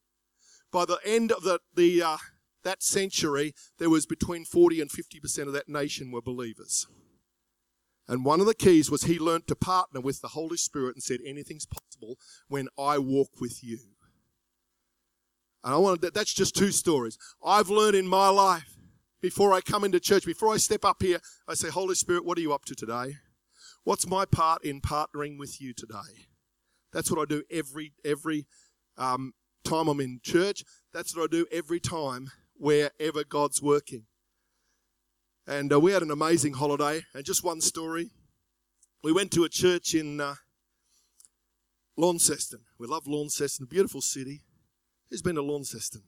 By 0.71 0.85
the 0.85 0.97
end 1.05 1.31
of 1.31 1.43
the, 1.43 1.59
the 1.75 2.01
uh, 2.01 2.17
that 2.63 2.81
century, 2.81 3.53
there 3.77 3.91
was 3.91 4.07
between 4.07 4.45
40 4.45 4.81
and 4.81 4.89
50% 4.89 5.45
of 5.45 5.53
that 5.53 5.69
nation 5.69 6.11
were 6.11 6.23
believers. 6.23 6.87
And 8.11 8.25
one 8.25 8.41
of 8.41 8.45
the 8.45 8.53
keys 8.53 8.91
was 8.91 9.03
he 9.03 9.17
learnt 9.17 9.47
to 9.47 9.55
partner 9.55 10.01
with 10.01 10.19
the 10.19 10.27
Holy 10.27 10.57
Spirit 10.57 10.97
and 10.97 11.01
said, 11.01 11.21
anything's 11.25 11.65
possible 11.65 12.17
when 12.49 12.67
I 12.77 12.97
walk 12.97 13.39
with 13.39 13.63
you. 13.63 13.79
And 15.63 15.73
I 15.73 15.77
want 15.77 16.01
to, 16.01 16.11
that's 16.11 16.33
just 16.33 16.53
two 16.53 16.71
stories. 16.71 17.17
I've 17.41 17.69
learned 17.69 17.95
in 17.95 18.05
my 18.05 18.27
life 18.27 18.75
before 19.21 19.53
I 19.53 19.61
come 19.61 19.85
into 19.85 20.01
church, 20.01 20.25
before 20.25 20.53
I 20.53 20.57
step 20.57 20.83
up 20.83 21.01
here, 21.01 21.19
I 21.47 21.53
say, 21.53 21.69
Holy 21.69 21.95
Spirit, 21.95 22.25
what 22.25 22.37
are 22.37 22.41
you 22.41 22.51
up 22.51 22.65
to 22.65 22.75
today? 22.75 23.15
What's 23.85 24.05
my 24.05 24.25
part 24.25 24.65
in 24.65 24.81
partnering 24.81 25.39
with 25.39 25.61
you 25.61 25.73
today? 25.73 26.27
That's 26.91 27.09
what 27.09 27.21
I 27.21 27.23
do 27.23 27.43
every 27.49 27.93
every 28.03 28.45
um, 28.97 29.31
time 29.63 29.87
I'm 29.87 30.01
in 30.01 30.19
church. 30.21 30.65
That's 30.91 31.15
what 31.15 31.23
I 31.23 31.27
do 31.27 31.45
every 31.49 31.79
time 31.79 32.29
wherever 32.55 33.23
God's 33.23 33.61
working. 33.61 34.07
And 35.51 35.73
uh, 35.73 35.81
we 35.81 35.91
had 35.91 36.01
an 36.01 36.11
amazing 36.11 36.53
holiday. 36.53 37.01
And 37.13 37.25
just 37.25 37.43
one 37.43 37.59
story. 37.59 38.11
We 39.03 39.11
went 39.11 39.31
to 39.31 39.43
a 39.43 39.49
church 39.49 39.93
in 39.93 40.21
uh, 40.21 40.35
Launceston. 41.97 42.61
We 42.79 42.87
love 42.87 43.05
Launceston, 43.05 43.67
beautiful 43.69 43.99
city. 43.99 44.43
Who's 45.09 45.21
been 45.21 45.35
to 45.35 45.41
Launceston? 45.41 46.03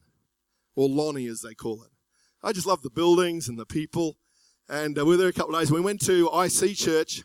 Or 0.74 0.88
Lonnie, 0.88 1.26
as 1.26 1.42
they 1.42 1.52
call 1.52 1.82
it. 1.82 1.90
I 2.42 2.52
just 2.52 2.66
love 2.66 2.80
the 2.80 2.88
buildings 2.88 3.46
and 3.46 3.58
the 3.58 3.66
people. 3.66 4.16
And 4.66 4.98
uh, 4.98 5.04
we 5.04 5.10
were 5.10 5.16
there 5.18 5.28
a 5.28 5.32
couple 5.34 5.54
of 5.54 5.60
days. 5.60 5.70
We 5.70 5.82
went 5.82 6.00
to 6.06 6.30
IC 6.32 6.74
Church 6.74 7.22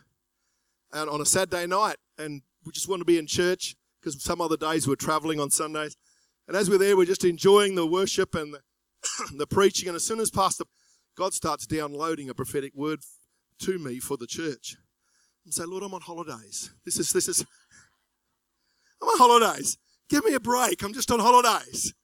and 0.92 1.08
on 1.08 1.22
a 1.22 1.26
Saturday 1.26 1.66
night, 1.66 1.96
and 2.18 2.42
we 2.66 2.72
just 2.72 2.86
wanted 2.86 3.00
to 3.00 3.06
be 3.06 3.16
in 3.16 3.26
church 3.26 3.76
because 3.98 4.22
some 4.22 4.42
other 4.42 4.58
days 4.58 4.86
we 4.86 4.92
we're 4.92 4.96
traveling 4.96 5.40
on 5.40 5.50
Sundays. 5.50 5.96
And 6.46 6.54
as 6.54 6.68
we're 6.68 6.76
there, 6.76 6.98
we're 6.98 7.06
just 7.06 7.24
enjoying 7.24 7.76
the 7.76 7.86
worship 7.86 8.34
and 8.34 8.52
the, 8.52 8.60
the 9.38 9.46
preaching. 9.46 9.88
And 9.88 9.96
as 9.96 10.04
soon 10.04 10.20
as 10.20 10.30
Pastor 10.30 10.64
God 11.16 11.34
starts 11.34 11.66
downloading 11.66 12.28
a 12.28 12.34
prophetic 12.34 12.74
word 12.74 13.00
to 13.60 13.78
me 13.78 13.98
for 13.98 14.16
the 14.16 14.26
church, 14.26 14.76
and 15.44 15.52
say, 15.52 15.64
Lord, 15.64 15.82
I'm 15.82 15.94
on 15.94 16.00
holidays. 16.00 16.70
This 16.84 16.98
is 16.98 17.12
this 17.12 17.28
is 17.28 17.44
I'm 19.02 19.08
on 19.08 19.18
holidays. 19.18 19.78
Give 20.08 20.24
me 20.24 20.34
a 20.34 20.40
break. 20.40 20.82
I'm 20.82 20.92
just 20.92 21.10
on 21.10 21.20
holidays. 21.20 21.94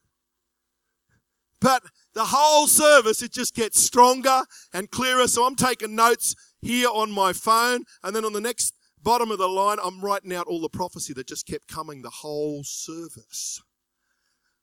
But 1.60 1.82
the 2.14 2.26
whole 2.26 2.66
service, 2.66 3.22
it 3.22 3.32
just 3.32 3.54
gets 3.54 3.82
stronger 3.82 4.44
and 4.72 4.90
clearer. 4.90 5.26
So 5.26 5.46
I'm 5.46 5.56
taking 5.56 5.96
notes 5.96 6.34
here 6.60 6.88
on 6.88 7.10
my 7.10 7.32
phone. 7.32 7.84
And 8.02 8.14
then 8.14 8.24
on 8.24 8.32
the 8.32 8.40
next 8.40 8.74
bottom 9.02 9.30
of 9.30 9.38
the 9.38 9.48
line, 9.48 9.78
I'm 9.82 10.00
writing 10.00 10.34
out 10.34 10.46
all 10.46 10.60
the 10.60 10.68
prophecy 10.68 11.12
that 11.14 11.26
just 11.26 11.46
kept 11.46 11.66
coming 11.66 12.02
the 12.02 12.10
whole 12.10 12.62
service. 12.64 13.62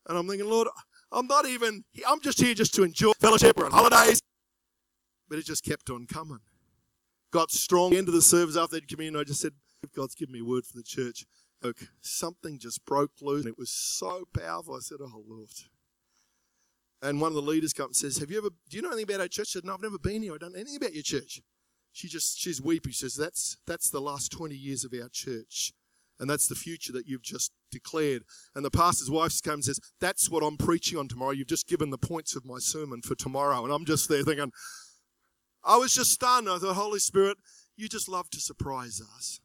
And 0.07 0.17
I'm 0.17 0.27
thinking, 0.27 0.49
Lord, 0.49 0.67
I'm 1.11 1.27
not 1.27 1.45
even, 1.45 1.83
I'm 2.07 2.21
just 2.21 2.39
here 2.39 2.53
just 2.53 2.73
to 2.75 2.83
enjoy 2.83 3.11
fellowship 3.19 3.57
or 3.59 3.65
on 3.65 3.71
holidays. 3.71 4.21
But 5.33 5.39
it 5.39 5.45
just 5.47 5.65
kept 5.65 5.89
on 5.89 6.05
coming. 6.05 6.41
Got 7.31 7.49
strong. 7.49 7.95
At 7.95 8.05
the 8.05 8.21
service 8.21 8.55
after 8.55 8.75
the 8.75 8.85
communion, 8.85 9.19
I 9.19 9.23
just 9.23 9.41
said, 9.41 9.53
God's 9.95 10.13
given 10.13 10.31
me 10.31 10.41
a 10.41 10.45
word 10.45 10.63
for 10.63 10.77
the 10.77 10.83
church. 10.83 11.25
Look, 11.63 11.77
something 12.01 12.59
just 12.59 12.85
broke 12.85 13.13
loose. 13.19 13.43
And 13.43 13.51
it 13.51 13.57
was 13.57 13.71
so 13.71 14.25
powerful. 14.31 14.75
I 14.75 14.79
said, 14.81 14.99
Oh, 15.01 15.23
Lord. 15.27 15.49
And 17.01 17.19
one 17.19 17.29
of 17.29 17.33
the 17.33 17.41
leaders 17.41 17.73
comes 17.73 18.03
and 18.03 18.13
says, 18.13 18.21
Have 18.21 18.29
you 18.29 18.37
ever, 18.37 18.49
do 18.69 18.77
you 18.77 18.83
know 18.83 18.89
anything 18.89 19.05
about 19.05 19.21
our 19.21 19.27
church? 19.27 19.47
I 19.49 19.53
said, 19.53 19.65
No, 19.65 19.73
I've 19.73 19.81
never 19.81 19.97
been 19.97 20.21
here. 20.21 20.35
I 20.35 20.37
don't 20.37 20.53
know 20.53 20.59
anything 20.59 20.77
about 20.77 20.93
your 20.93 21.01
church. 21.01 21.41
She 21.93 22.07
just, 22.07 22.37
she's 22.37 22.61
weeping. 22.61 22.91
She 22.91 22.99
says, 22.99 23.15
That's, 23.15 23.57
that's 23.65 23.89
the 23.89 24.01
last 24.01 24.31
20 24.31 24.53
years 24.53 24.85
of 24.85 24.93
our 24.93 25.09
church. 25.11 25.73
And 26.19 26.29
that's 26.29 26.47
the 26.47 26.53
future 26.53 26.93
that 26.93 27.07
you've 27.07 27.23
just 27.23 27.51
declared. 27.71 28.21
And 28.53 28.63
the 28.63 28.69
pastor's 28.69 29.09
wife 29.09 29.41
comes 29.41 29.67
and 29.67 29.75
says, 29.75 29.79
That's 29.99 30.29
what 30.29 30.43
I'm 30.43 30.57
preaching 30.57 30.99
on 30.99 31.07
tomorrow. 31.07 31.31
You've 31.31 31.47
just 31.47 31.67
given 31.67 31.89
the 31.89 31.97
points 31.97 32.35
of 32.35 32.45
my 32.45 32.59
sermon 32.59 33.01
for 33.01 33.15
tomorrow. 33.15 33.63
And 33.63 33.73
I'm 33.73 33.85
just 33.85 34.09
there 34.09 34.21
thinking, 34.21 34.51
I 35.63 35.77
was 35.77 35.93
just 35.93 36.11
stunned. 36.11 36.49
I 36.49 36.57
thought, 36.57 36.75
Holy 36.75 36.99
Spirit, 36.99 37.37
you 37.75 37.87
just 37.87 38.09
love 38.09 38.29
to 38.31 38.39
surprise 38.39 39.01
us. 39.15 39.39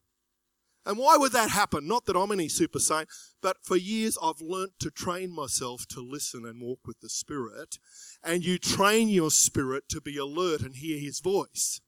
And 0.88 0.96
why 0.96 1.18
would 1.18 1.32
that 1.32 1.50
happen? 1.50 1.86
Not 1.86 2.06
that 2.06 2.16
I'm 2.16 2.32
any 2.32 2.48
super 2.48 2.78
saint, 2.78 3.08
but 3.42 3.58
for 3.62 3.76
years 3.76 4.16
I've 4.22 4.40
learnt 4.40 4.72
to 4.80 4.90
train 4.90 5.30
myself 5.30 5.86
to 5.88 6.00
listen 6.00 6.46
and 6.46 6.62
walk 6.62 6.80
with 6.86 7.00
the 7.00 7.10
Spirit. 7.10 7.78
And 8.24 8.42
you 8.42 8.58
train 8.58 9.10
your 9.10 9.30
spirit 9.30 9.84
to 9.90 10.00
be 10.00 10.16
alert 10.16 10.62
and 10.62 10.76
hear 10.76 10.98
His 10.98 11.20
voice. 11.20 11.82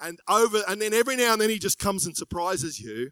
And 0.00 0.20
over, 0.28 0.62
and 0.68 0.80
then 0.80 0.94
every 0.94 1.16
now 1.16 1.32
and 1.32 1.42
then 1.42 1.50
He 1.50 1.58
just 1.58 1.80
comes 1.80 2.06
and 2.06 2.16
surprises 2.16 2.78
you. 2.78 3.10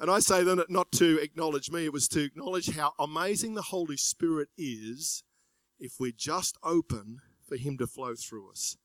And 0.00 0.10
I 0.10 0.20
say 0.20 0.42
that 0.42 0.70
not 0.70 0.90
to 0.92 1.18
acknowledge 1.18 1.70
me, 1.70 1.84
it 1.84 1.92
was 1.92 2.08
to 2.08 2.24
acknowledge 2.24 2.74
how 2.74 2.92
amazing 2.98 3.54
the 3.54 3.62
Holy 3.62 3.98
Spirit 3.98 4.48
is 4.56 5.22
if 5.78 5.96
we're 6.00 6.12
just 6.16 6.56
open 6.64 7.18
for 7.46 7.56
Him 7.56 7.76
to 7.76 7.86
flow 7.86 8.14
through 8.14 8.50
us. 8.50 8.78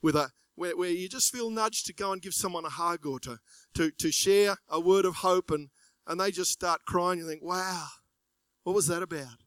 With 0.00 0.16
a, 0.16 0.30
where, 0.54 0.76
where 0.76 0.90
you 0.90 1.08
just 1.08 1.32
feel 1.32 1.50
nudged 1.50 1.86
to 1.86 1.92
go 1.92 2.12
and 2.12 2.22
give 2.22 2.34
someone 2.34 2.64
a 2.64 2.70
hug 2.70 3.06
or 3.06 3.18
to, 3.20 3.38
to, 3.74 3.90
to 3.90 4.12
share 4.12 4.56
a 4.68 4.80
word 4.80 5.04
of 5.04 5.16
hope 5.16 5.50
and, 5.50 5.70
and 6.06 6.20
they 6.20 6.30
just 6.30 6.52
start 6.52 6.84
crying. 6.86 7.18
You 7.18 7.26
think, 7.26 7.42
wow, 7.42 7.86
what 8.62 8.74
was 8.74 8.86
that 8.88 9.02
about? 9.02 9.42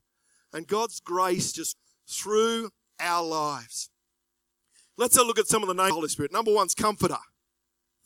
And 0.54 0.68
God's 0.68 1.00
grace 1.00 1.52
just 1.52 1.78
through 2.08 2.72
our 3.00 3.24
lives. 3.24 3.90
Let's 4.98 5.16
have 5.16 5.26
a 5.26 5.28
look 5.28 5.40
at 5.40 5.48
some 5.48 5.62
of 5.62 5.68
the 5.68 5.76
names 5.76 5.90
of 5.90 5.90
the 5.90 5.96
Holy 5.96 6.08
Spirit. 6.10 6.32
Number 6.32 6.54
one's 6.54 6.74
Comforter. 6.74 7.18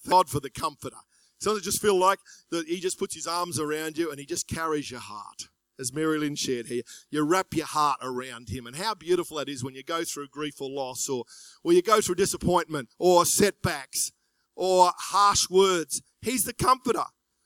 God 0.07 0.29
for 0.29 0.39
the 0.39 0.49
Comforter. 0.49 0.97
Sometimes 1.39 1.61
it 1.61 1.65
just 1.65 1.81
feel 1.81 1.97
like 1.97 2.19
that 2.49 2.67
He 2.67 2.79
just 2.79 2.99
puts 2.99 3.15
His 3.15 3.27
arms 3.27 3.59
around 3.59 3.97
you 3.97 4.09
and 4.09 4.19
He 4.19 4.25
just 4.25 4.47
carries 4.47 4.91
your 4.91 4.99
heart 4.99 5.47
as 5.79 5.93
Marilyn 5.93 6.35
shared 6.35 6.67
here, 6.67 6.83
you 7.09 7.23
wrap 7.23 7.53
your 7.53 7.65
heart 7.65 7.99
around 8.01 8.49
him. 8.49 8.67
And 8.67 8.75
how 8.75 8.93
beautiful 8.93 9.37
that 9.37 9.49
is 9.49 9.63
when 9.63 9.75
you 9.75 9.83
go 9.83 10.03
through 10.03 10.27
grief 10.27 10.61
or 10.61 10.69
loss, 10.69 11.09
or, 11.09 11.25
or 11.63 11.73
you 11.73 11.81
go 11.81 12.01
through 12.01 12.15
disappointment, 12.15 12.89
or 12.99 13.25
setbacks, 13.25 14.11
or 14.55 14.91
harsh 14.97 15.49
words. 15.49 16.01
He's 16.21 16.43
the 16.43 16.53
comforter. 16.53 17.05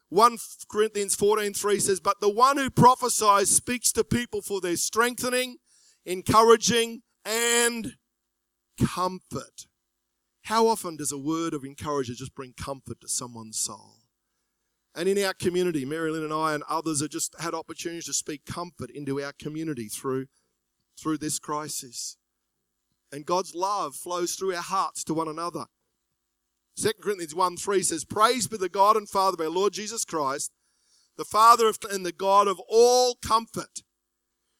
1 0.10 0.38
Corinthians 0.70 1.16
14:3 1.16 1.82
says, 1.82 2.00
But 2.00 2.20
the 2.22 2.30
one 2.30 2.58
who 2.58 2.70
prophesies 2.70 3.50
speaks 3.50 3.92
to 3.94 4.04
people 4.04 4.42
for 4.42 4.62
their 4.62 4.78
strengthening, 4.78 5.58
encouraging, 6.06 7.02
and 7.24 7.96
comfort. 8.80 9.68
How 10.44 10.68
often 10.68 10.96
does 10.96 11.12
a 11.12 11.18
word 11.18 11.54
of 11.54 11.66
encouragement 11.66 12.20
just 12.20 12.36
bring 12.36 12.54
comfort 12.54 13.02
to 13.02 13.08
someone's 13.08 13.60
soul? 13.60 14.05
And 14.96 15.10
in 15.10 15.22
our 15.26 15.34
community, 15.34 15.84
Marilyn 15.84 16.24
and 16.24 16.34
I 16.34 16.54
and 16.54 16.64
others 16.70 17.02
have 17.02 17.10
just 17.10 17.36
had 17.40 17.54
opportunities 17.54 18.06
to 18.06 18.14
speak 18.14 18.46
comfort 18.46 18.90
into 18.90 19.22
our 19.22 19.34
community 19.34 19.90
through, 19.90 20.28
through 20.98 21.18
this 21.18 21.38
crisis. 21.38 22.18
And 23.12 23.26
God's 23.26 23.54
love 23.54 23.96
flows 23.96 24.36
through 24.36 24.56
our 24.56 24.62
hearts 24.62 25.04
to 25.06 25.14
one 25.14 25.28
another. 25.28 25.66
2 26.78 26.92
Corinthians 27.02 27.36
1 27.36 27.58
3 27.58 27.84
says, 27.84 28.06
Praise 28.06 28.48
be 28.48 28.58
the 28.58 28.70
God 28.70 28.96
and 28.96 29.08
Father 29.08 29.36
of 29.36 29.48
our 29.48 29.54
Lord 29.54 29.74
Jesus 29.74 30.06
Christ, 30.06 30.52
the 31.18 31.26
Father 31.26 31.68
of, 31.68 31.78
and 31.92 32.06
the 32.06 32.12
God 32.12 32.48
of 32.48 32.60
all 32.70 33.16
comfort, 33.16 33.84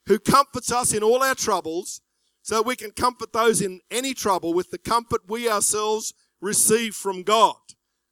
who 0.06 0.18
comforts 0.18 0.70
us 0.70 0.92
in 0.92 1.02
all 1.02 1.22
our 1.22 1.34
troubles, 1.34 2.00
so 2.42 2.62
we 2.62 2.76
can 2.76 2.90
comfort 2.90 3.32
those 3.32 3.60
in 3.60 3.80
any 3.90 4.14
trouble 4.14 4.54
with 4.54 4.70
the 4.70 4.78
comfort 4.78 5.22
we 5.28 5.50
ourselves 5.50 6.14
receive 6.40 6.94
from 6.94 7.22
God. 7.22 7.56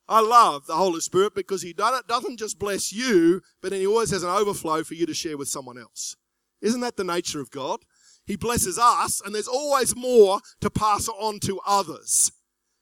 I 0.08 0.20
love 0.20 0.66
the 0.66 0.76
Holy 0.76 1.00
Spirit 1.00 1.34
because 1.34 1.62
He 1.62 1.72
doesn't 1.72 2.38
just 2.38 2.58
bless 2.58 2.92
you, 2.92 3.40
but 3.62 3.70
then 3.70 3.80
He 3.80 3.86
always 3.86 4.10
has 4.10 4.22
an 4.22 4.30
overflow 4.30 4.84
for 4.84 4.94
you 4.94 5.06
to 5.06 5.14
share 5.14 5.36
with 5.36 5.48
someone 5.48 5.78
else. 5.78 6.16
Isn't 6.60 6.80
that 6.80 6.96
the 6.96 7.04
nature 7.04 7.40
of 7.40 7.50
God? 7.50 7.80
He 8.26 8.36
blesses 8.36 8.78
us, 8.78 9.20
and 9.24 9.34
there's 9.34 9.48
always 9.48 9.94
more 9.94 10.40
to 10.60 10.70
pass 10.70 11.08
on 11.08 11.40
to 11.40 11.60
others. 11.66 12.32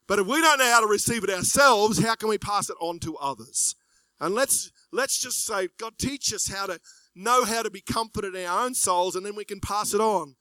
But 0.07 0.19
if 0.19 0.27
we 0.27 0.41
don't 0.41 0.59
know 0.59 0.71
how 0.71 0.81
to 0.81 0.87
receive 0.87 1.25
it 1.25 1.31
ourselves, 1.31 1.99
how 1.99 2.15
can 2.15 2.29
we 2.29 2.39
pass 2.39 2.71
it 2.71 2.77
on 2.81 2.99
to 3.01 3.17
others? 3.17 3.75
And 4.21 4.35
let's 4.35 4.71
let's 4.93 5.19
just 5.19 5.45
say, 5.45 5.69
God, 5.79 5.95
teach 5.99 6.33
us 6.33 6.49
how 6.49 6.67
to 6.67 6.81
know 7.15 7.45
how 7.45 7.63
to 7.63 7.71
be 7.71 7.81
comforted 7.81 8.35
in 8.35 8.47
our 8.47 8.65
own 8.65 8.75
souls, 8.75 9.17
and 9.17 9.25
then 9.25 9.35
we 9.35 9.45
can 9.45 9.61
pass 9.61 9.95
it 9.95 10.01
on 10.01 10.37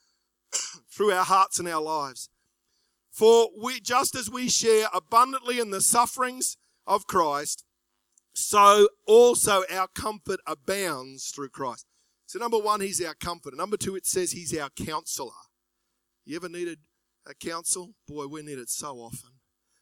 through 0.91 1.11
our 1.11 1.25
hearts 1.25 1.57
and 1.57 1.67
our 1.67 1.81
lives. 1.81 2.29
For 3.09 3.50
we 3.61 3.79
just 3.79 4.15
as 4.15 4.29
we 4.29 4.50
share 4.50 4.88
abundantly 4.93 5.59
in 5.59 5.71
the 5.71 5.81
sufferings 5.81 6.57
of 6.91 7.07
Christ, 7.07 7.63
so 8.33 8.89
also 9.07 9.63
our 9.71 9.88
comfort 9.88 10.41
abounds 10.45 11.31
through 11.33 11.50
Christ. 11.50 11.86
So, 12.25 12.38
number 12.38 12.57
one, 12.57 12.81
he's 12.81 13.03
our 13.03 13.13
comforter. 13.13 13.55
Number 13.55 13.77
two, 13.77 13.95
it 13.95 14.05
says 14.05 14.33
he's 14.33 14.57
our 14.57 14.69
counselor. 14.69 15.31
You 16.25 16.36
ever 16.36 16.50
needed 16.50 16.79
a 17.25 17.33
counsel? 17.33 17.93
Boy, 18.07 18.27
we 18.27 18.41
need 18.41 18.60
it 18.60 18.69
so 18.69 18.98
often. 18.98 19.31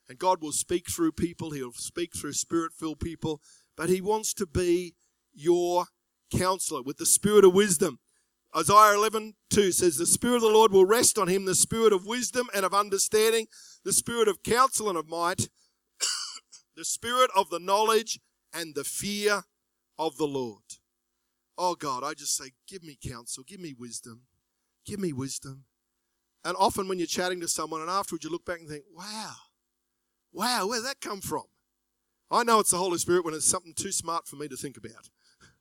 And 0.08 0.20
God 0.20 0.42
will 0.42 0.52
speak 0.52 0.90
through 0.90 1.14
people, 1.14 1.52
He'll 1.52 1.74
speak 1.74 2.16
through 2.16 2.34
spirit 2.34 2.74
filled 2.74 3.00
people, 3.00 3.42
but 3.76 3.90
He 3.90 4.02
wants 4.02 4.34
to 4.36 4.46
be 4.46 4.96
your 5.34 5.86
counselor 6.36 6.84
with 6.84 6.98
the 6.98 7.06
spirit 7.06 7.44
of 7.44 7.54
wisdom. 7.54 8.00
Isaiah 8.56 8.96
11, 8.96 9.34
2 9.52 9.72
says, 9.72 9.98
The 9.98 10.08
Spirit 10.08 10.38
of 10.38 10.42
the 10.42 10.50
Lord 10.50 10.72
will 10.72 10.86
rest 10.86 11.20
on 11.20 11.28
him, 11.28 11.46
the 11.46 11.54
spirit 11.54 11.94
of 11.94 12.08
wisdom 12.08 12.50
and 12.54 12.66
of 12.66 12.74
understanding, 12.74 13.46
the 13.86 13.94
spirit 13.94 14.28
of 14.28 14.42
counsel 14.42 14.90
and 14.90 14.98
of 14.98 15.08
might, 15.08 15.50
the 16.80 16.86
spirit 16.86 17.30
of 17.36 17.50
the 17.50 17.60
knowledge 17.60 18.22
and 18.54 18.74
the 18.74 18.86
fear 18.86 19.44
of 19.98 20.16
the 20.16 20.26
Lord. 20.26 20.64
Oh 21.58 21.76
God, 21.76 22.06
I 22.06 22.14
just 22.14 22.38
say, 22.38 22.52
give 22.70 22.84
me 22.84 22.98
counsel, 23.06 23.44
give 23.46 23.60
me 23.60 23.76
wisdom, 23.78 24.22
give 24.86 24.98
me 24.98 25.12
wisdom. 25.12 25.66
And 26.46 26.56
often 26.58 26.88
when 26.88 26.98
you're 26.98 27.06
chatting 27.06 27.42
to 27.42 27.50
someone 27.50 27.82
and 27.82 27.90
afterwards 27.90 28.24
you 28.24 28.30
look 28.30 28.46
back 28.46 28.62
and 28.62 28.70
think, 28.70 28.86
wow, 28.96 29.34
wow, 30.32 30.68
where'd 30.68 30.86
that 30.86 31.02
come 31.02 31.20
from? 31.20 31.44
I 32.32 32.46
know 32.46 32.60
it's 32.62 32.72
the 32.72 32.78
Holy 32.78 32.98
Spirit 32.98 33.26
when 33.26 33.34
it's 33.34 33.46
something 33.46 33.74
too 33.76 33.92
smart 33.92 34.26
for 34.26 34.38
me 34.38 34.48
to 34.48 34.56
think 34.56 34.78
about. 34.78 35.10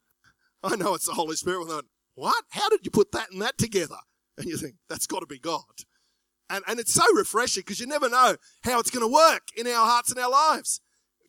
I 0.63 0.77
know 0.77 0.95
it's 0.95 1.07
the 1.07 1.15
Holy 1.15 1.35
Spirit 1.35 1.67
when 1.67 1.79
I'm, 1.79 1.89
what? 2.15 2.45
How 2.51 2.69
did 2.69 2.81
you 2.85 2.93
put 2.93 3.11
that 3.11 3.33
and 3.33 3.43
that 3.43 3.59
together? 3.59 3.99
And 4.37 4.47
you 4.47 4.57
think, 4.57 4.77
that's 4.89 5.09
got 5.09 5.21
to 5.21 5.27
be 5.27 5.41
God. 5.41 5.65
And, 6.49 6.63
and 6.69 6.79
it's 6.79 6.95
so 6.95 7.03
refreshing 7.17 7.63
because 7.63 7.81
you 7.81 7.89
never 7.89 8.09
know 8.09 8.37
how 8.63 8.79
it's 8.79 8.91
going 8.91 9.05
to 9.05 9.13
work 9.13 9.49
in 9.57 9.67
our 9.67 9.85
hearts 9.85 10.13
and 10.13 10.21
our 10.21 10.31
lives. 10.31 10.81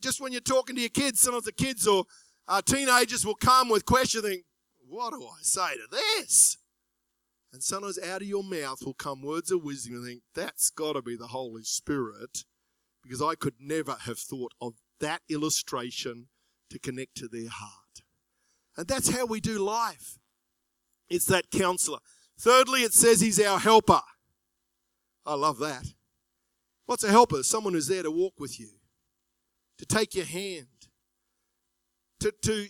Just 0.01 0.21
when 0.21 0.31
you're 0.31 0.41
talking 0.41 0.75
to 0.75 0.81
your 0.81 0.89
kids, 0.89 1.19
sometimes 1.19 1.45
the 1.45 1.51
kids 1.51 1.87
or 1.87 2.05
uh, 2.47 2.61
teenagers 2.61 3.25
will 3.25 3.35
come 3.35 3.69
with 3.69 3.85
questions, 3.85 4.23
think, 4.23 4.43
what 4.87 5.11
do 5.11 5.23
I 5.23 5.37
say 5.41 5.73
to 5.73 5.87
this? 5.91 6.57
And 7.51 7.63
sometimes 7.63 7.99
out 7.99 8.21
of 8.21 8.27
your 8.27 8.43
mouth 8.43 8.79
will 8.85 8.93
come 8.93 9.21
words 9.21 9.51
of 9.51 9.63
wisdom 9.63 9.95
and 9.95 10.05
think, 10.05 10.21
that's 10.33 10.69
got 10.69 10.93
to 10.93 11.01
be 11.01 11.15
the 11.15 11.27
Holy 11.27 11.63
Spirit 11.63 12.43
because 13.03 13.21
I 13.21 13.35
could 13.35 13.55
never 13.59 13.95
have 14.05 14.19
thought 14.19 14.53
of 14.61 14.73
that 14.99 15.21
illustration 15.29 16.27
to 16.69 16.79
connect 16.79 17.15
to 17.15 17.27
their 17.27 17.49
heart. 17.49 18.03
And 18.77 18.87
that's 18.87 19.09
how 19.09 19.25
we 19.25 19.39
do 19.39 19.57
life. 19.59 20.19
It's 21.09 21.25
that 21.25 21.49
counselor. 21.51 21.99
Thirdly, 22.39 22.81
it 22.83 22.93
says 22.93 23.19
he's 23.19 23.39
our 23.39 23.59
helper. 23.59 24.01
I 25.25 25.33
love 25.33 25.59
that. 25.59 25.85
What's 26.85 27.03
a 27.03 27.09
helper? 27.09 27.43
Someone 27.43 27.73
who's 27.73 27.87
there 27.87 28.03
to 28.03 28.11
walk 28.11 28.33
with 28.39 28.59
you, 28.59 28.69
to 29.79 29.85
take 29.85 30.13
your 30.13 30.25
hand, 30.25 30.67
to, 32.19 32.31
to 32.43 32.67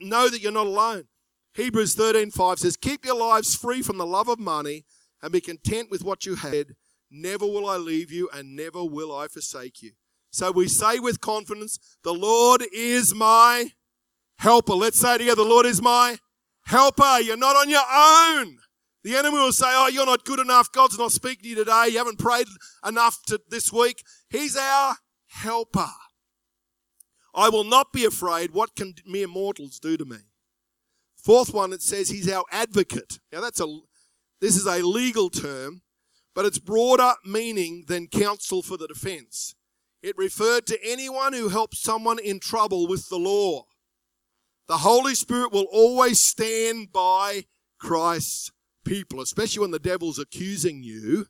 know 0.00 0.28
that 0.28 0.40
you're 0.40 0.52
not 0.52 0.66
alone. 0.66 1.08
Hebrews 1.54 1.94
13:5 1.96 2.60
says, 2.60 2.76
"Keep 2.76 3.04
your 3.04 3.16
lives 3.16 3.54
free 3.54 3.82
from 3.82 3.98
the 3.98 4.06
love 4.06 4.28
of 4.28 4.38
money 4.38 4.86
and 5.20 5.32
be 5.32 5.40
content 5.40 5.90
with 5.90 6.02
what 6.02 6.24
you 6.24 6.36
had. 6.36 6.76
Never 7.10 7.44
will 7.44 7.68
I 7.68 7.76
leave 7.76 8.10
you 8.10 8.30
and 8.32 8.56
never 8.56 8.82
will 8.82 9.14
I 9.14 9.28
forsake 9.28 9.82
you." 9.82 9.92
So 10.30 10.50
we 10.50 10.68
say 10.68 10.98
with 10.98 11.20
confidence, 11.20 11.78
"The 12.04 12.14
Lord 12.14 12.64
is 12.72 13.14
my 13.14 13.74
helper." 14.36 14.74
Let's 14.74 14.98
say 14.98 15.18
together, 15.18 15.42
"The 15.42 15.48
Lord 15.48 15.66
is 15.66 15.82
my 15.82 16.18
helper." 16.62 17.20
You're 17.20 17.36
not 17.36 17.56
on 17.56 17.68
your 17.68 17.84
own. 17.90 18.60
The 19.02 19.16
enemy 19.16 19.36
will 19.36 19.52
say, 19.52 19.66
"Oh, 19.68 19.88
you're 19.88 20.06
not 20.06 20.24
good 20.24 20.38
enough. 20.38 20.72
God's 20.72 20.96
not 20.96 21.12
speaking 21.12 21.42
to 21.42 21.48
you 21.48 21.54
today. 21.56 21.88
You 21.88 21.98
haven't 21.98 22.20
prayed 22.20 22.46
enough 22.86 23.20
to 23.24 23.42
this 23.48 23.72
week." 23.72 24.04
He's 24.30 24.56
our 24.56 24.96
helper. 25.26 25.92
I 27.34 27.48
will 27.48 27.64
not 27.64 27.92
be 27.92 28.04
afraid. 28.04 28.52
What 28.52 28.74
can 28.74 28.94
mere 29.06 29.28
mortals 29.28 29.78
do 29.78 29.96
to 29.96 30.04
me? 30.04 30.18
Fourth 31.16 31.54
one, 31.54 31.72
it 31.72 31.82
says 31.82 32.08
he's 32.08 32.30
our 32.30 32.44
advocate. 32.50 33.20
Now 33.32 33.40
that's 33.40 33.60
a, 33.60 33.78
this 34.40 34.56
is 34.56 34.66
a 34.66 34.84
legal 34.84 35.30
term, 35.30 35.82
but 36.34 36.44
it's 36.44 36.58
broader 36.58 37.12
meaning 37.24 37.84
than 37.86 38.08
counsel 38.08 38.62
for 38.62 38.76
the 38.76 38.88
defense. 38.88 39.54
It 40.02 40.18
referred 40.18 40.66
to 40.66 40.78
anyone 40.84 41.32
who 41.32 41.48
helps 41.48 41.80
someone 41.80 42.18
in 42.18 42.40
trouble 42.40 42.88
with 42.88 43.08
the 43.08 43.18
law. 43.18 43.66
The 44.66 44.78
Holy 44.78 45.14
Spirit 45.14 45.52
will 45.52 45.68
always 45.70 46.20
stand 46.20 46.92
by 46.92 47.44
Christ's 47.78 48.50
people, 48.84 49.20
especially 49.20 49.60
when 49.60 49.70
the 49.70 49.78
devil's 49.78 50.18
accusing 50.18 50.82
you 50.82 51.26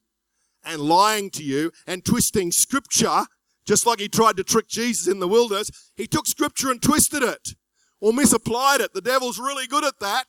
and 0.64 0.80
lying 0.80 1.28
to 1.30 1.42
you 1.42 1.72
and 1.86 2.04
twisting 2.04 2.52
scripture, 2.52 3.26
just 3.66 3.86
like 3.86 4.00
he 4.00 4.08
tried 4.08 4.36
to 4.36 4.44
trick 4.44 4.68
Jesus 4.68 5.06
in 5.06 5.20
the 5.20 5.28
wilderness. 5.28 5.70
He 5.96 6.06
took 6.06 6.26
scripture 6.26 6.70
and 6.70 6.82
twisted 6.82 7.22
it 7.22 7.54
or 8.00 8.12
misapplied 8.12 8.80
it. 8.80 8.92
The 8.92 9.00
devil's 9.00 9.38
really 9.38 9.66
good 9.66 9.84
at 9.84 10.00
that. 10.00 10.26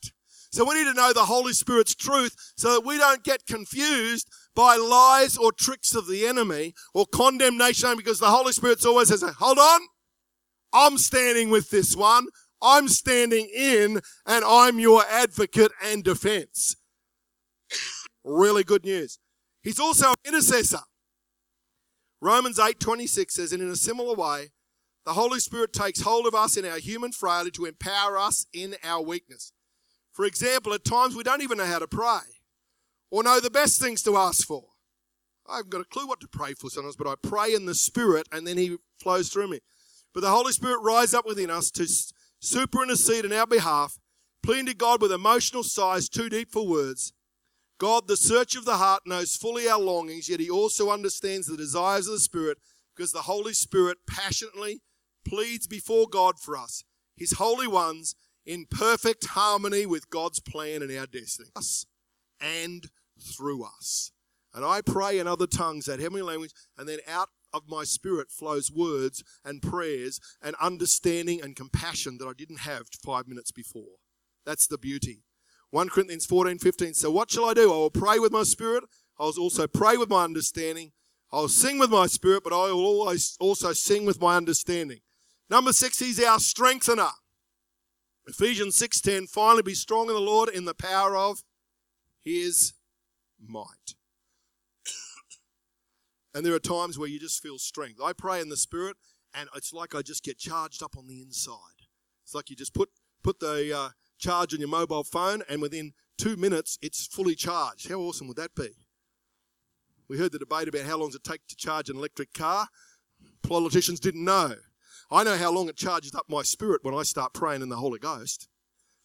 So 0.51 0.63
we 0.69 0.75
need 0.75 0.91
to 0.91 0.93
know 0.93 1.13
the 1.13 1.25
Holy 1.25 1.53
Spirit's 1.53 1.95
truth 1.95 2.35
so 2.55 2.73
that 2.73 2.85
we 2.85 2.99
don't 2.99 3.23
get 3.23 3.47
confused 3.47 4.29
by 4.55 4.75
lies 4.75 5.35
or 5.35 5.51
tricks 5.51 5.95
of 5.95 6.07
the 6.07 6.27
enemy 6.27 6.75
or 6.93 7.07
condemnation 7.07 7.97
because 7.97 8.19
the 8.19 8.27
Holy 8.27 8.51
Spirit 8.51 8.85
always 8.85 9.07
says, 9.07 9.23
hold 9.39 9.57
on, 9.57 9.81
I'm 10.71 10.99
standing 10.99 11.49
with 11.49 11.71
this 11.71 11.95
one. 11.95 12.27
I'm 12.61 12.87
standing 12.87 13.49
in 13.53 13.99
and 14.27 14.45
I'm 14.45 14.79
your 14.79 15.03
advocate 15.09 15.71
and 15.83 16.03
defense. 16.03 16.75
really 18.23 18.63
good 18.63 18.85
news. 18.85 19.19
He's 19.63 19.79
also 19.79 20.09
an 20.09 20.15
intercessor. 20.25 20.79
Romans 22.23 22.57
8:26 22.57 23.31
says, 23.31 23.51
and 23.51 23.61
in 23.61 23.69
a 23.69 23.75
similar 23.75 24.15
way, 24.15 24.53
the 25.05 25.11
Holy 25.11 25.41
Spirit 25.41 25.73
takes 25.73 25.99
hold 25.99 26.25
of 26.25 26.33
us 26.33 26.55
in 26.55 26.63
our 26.63 26.77
human 26.77 27.11
frailty 27.11 27.51
to 27.51 27.65
empower 27.65 28.17
us 28.17 28.45
in 28.53 28.77
our 28.81 29.01
weakness. 29.01 29.51
For 30.13 30.23
example, 30.23 30.73
at 30.73 30.85
times 30.85 31.17
we 31.17 31.23
don't 31.23 31.41
even 31.41 31.57
know 31.57 31.65
how 31.65 31.79
to 31.79 31.87
pray 31.87 32.21
or 33.11 33.23
know 33.23 33.41
the 33.41 33.49
best 33.49 33.81
things 33.81 34.01
to 34.03 34.15
ask 34.15 34.47
for. 34.47 34.67
I 35.45 35.57
haven't 35.57 35.71
got 35.71 35.81
a 35.81 35.83
clue 35.83 36.07
what 36.07 36.21
to 36.21 36.29
pray 36.29 36.53
for 36.53 36.69
sometimes, 36.69 36.95
but 36.95 37.07
I 37.07 37.15
pray 37.21 37.53
in 37.53 37.65
the 37.65 37.75
Spirit 37.75 38.29
and 38.31 38.47
then 38.47 38.57
He 38.57 38.77
flows 39.01 39.27
through 39.27 39.49
me. 39.49 39.59
But 40.13 40.21
the 40.21 40.29
Holy 40.29 40.53
Spirit 40.53 40.79
rises 40.79 41.13
up 41.13 41.25
within 41.25 41.49
us 41.49 41.71
to 41.71 41.83
superintercede 42.41 43.25
in 43.25 43.33
our 43.33 43.47
behalf, 43.47 43.99
pleading 44.41 44.67
to 44.67 44.73
God 44.73 45.01
with 45.01 45.11
emotional 45.11 45.63
sighs 45.63 46.07
too 46.07 46.29
deep 46.29 46.53
for 46.53 46.65
words. 46.65 47.11
God, 47.83 48.07
the 48.07 48.15
search 48.15 48.55
of 48.55 48.63
the 48.63 48.77
heart, 48.77 49.01
knows 49.05 49.35
fully 49.35 49.67
our 49.67 49.77
longings, 49.77 50.29
yet 50.29 50.39
He 50.39 50.49
also 50.49 50.89
understands 50.89 51.47
the 51.47 51.57
desires 51.57 52.07
of 52.07 52.13
the 52.13 52.19
Spirit 52.21 52.57
because 52.95 53.11
the 53.11 53.23
Holy 53.23 53.51
Spirit 53.51 53.97
passionately 54.09 54.79
pleads 55.27 55.67
before 55.67 56.07
God 56.07 56.39
for 56.39 56.55
us, 56.55 56.85
His 57.17 57.33
holy 57.33 57.67
ones, 57.67 58.15
in 58.45 58.67
perfect 58.71 59.25
harmony 59.25 59.85
with 59.85 60.09
God's 60.09 60.39
plan 60.39 60.81
and 60.81 60.97
our 60.97 61.05
destiny. 61.05 61.49
Us 61.57 61.85
and 62.39 62.85
through 63.19 63.65
us. 63.65 64.13
And 64.53 64.63
I 64.63 64.79
pray 64.79 65.19
in 65.19 65.27
other 65.27 65.45
tongues, 65.45 65.83
that 65.87 65.99
heavenly 65.99 66.21
language, 66.21 66.53
and 66.77 66.87
then 66.87 66.99
out 67.05 67.31
of 67.51 67.63
my 67.67 67.83
spirit 67.83 68.31
flows 68.31 68.71
words 68.71 69.25
and 69.43 69.61
prayers 69.61 70.21
and 70.41 70.55
understanding 70.61 71.41
and 71.41 71.53
compassion 71.53 72.17
that 72.19 72.27
I 72.29 72.33
didn't 72.33 72.61
have 72.61 72.87
five 73.03 73.27
minutes 73.27 73.51
before. 73.51 73.97
That's 74.45 74.67
the 74.67 74.77
beauty. 74.77 75.25
1 75.73 75.89
Corinthians 75.89 76.27
14, 76.27 76.59
15. 76.59 76.93
So 76.93 77.09
what 77.09 77.31
shall 77.31 77.45
I 77.45 77.55
do? 77.55 77.73
I 77.73 77.75
will 77.75 77.89
pray 77.89 78.19
with 78.19 78.31
my 78.31 78.43
spirit. 78.43 78.83
I 79.19 79.23
will 79.23 79.39
also 79.39 79.65
pray 79.65 79.97
with 79.97 80.07
my 80.07 80.23
understanding. 80.23 80.91
I'll 81.31 81.47
sing 81.47 81.79
with 81.79 81.89
my 81.89 82.05
spirit, 82.05 82.43
but 82.43 82.53
I 82.53 82.71
will 82.71 82.85
always 82.85 83.35
also 83.39 83.73
sing 83.73 84.05
with 84.05 84.21
my 84.21 84.37
understanding. 84.37 84.99
Number 85.49 85.73
six, 85.73 85.97
he's 85.97 86.23
our 86.23 86.39
strengthener. 86.39 87.09
Ephesians 88.27 88.75
6:10, 88.77 89.25
finally 89.25 89.63
be 89.63 89.73
strong 89.73 90.09
in 90.09 90.13
the 90.13 90.21
Lord 90.21 90.47
in 90.47 90.65
the 90.65 90.75
power 90.75 91.17
of 91.17 91.43
his 92.23 92.73
might. 93.43 93.95
and 96.35 96.45
there 96.45 96.53
are 96.53 96.59
times 96.59 96.99
where 96.99 97.09
you 97.09 97.19
just 97.19 97.41
feel 97.41 97.57
strength. 97.57 97.99
I 97.99 98.13
pray 98.13 98.39
in 98.41 98.49
the 98.49 98.57
spirit, 98.57 98.95
and 99.33 99.49
it's 99.55 99.73
like 99.73 99.95
I 99.95 100.03
just 100.03 100.23
get 100.23 100.37
charged 100.37 100.83
up 100.83 100.95
on 100.95 101.07
the 101.07 101.19
inside. 101.19 101.87
It's 102.23 102.35
like 102.35 102.51
you 102.51 102.55
just 102.55 102.75
put 102.75 102.91
put 103.23 103.39
the 103.39 103.75
uh, 103.75 103.89
charge 104.23 104.53
on 104.53 104.59
your 104.59 104.69
mobile 104.69 105.03
phone, 105.03 105.43
and 105.49 105.61
within 105.61 105.93
two 106.17 106.35
minutes, 106.37 106.77
it's 106.81 107.05
fully 107.05 107.35
charged. 107.35 107.89
How 107.89 107.95
awesome 107.95 108.27
would 108.27 108.37
that 108.37 108.55
be? 108.55 108.69
We 110.07 110.17
heard 110.17 110.31
the 110.31 110.39
debate 110.39 110.67
about 110.67 110.85
how 110.85 110.97
long 110.97 111.09
does 111.09 111.15
it 111.15 111.23
take 111.23 111.45
to 111.47 111.55
charge 111.55 111.89
an 111.89 111.97
electric 111.97 112.33
car. 112.33 112.67
Politicians 113.41 113.99
didn't 113.99 114.23
know. 114.23 114.55
I 115.11 115.23
know 115.23 115.37
how 115.37 115.51
long 115.51 115.69
it 115.69 115.75
charges 115.75 116.15
up 116.15 116.25
my 116.29 116.41
spirit 116.41 116.83
when 116.83 116.95
I 116.95 117.03
start 117.03 117.33
praying 117.33 117.61
in 117.61 117.69
the 117.69 117.75
Holy 117.77 117.99
Ghost. 117.99 118.47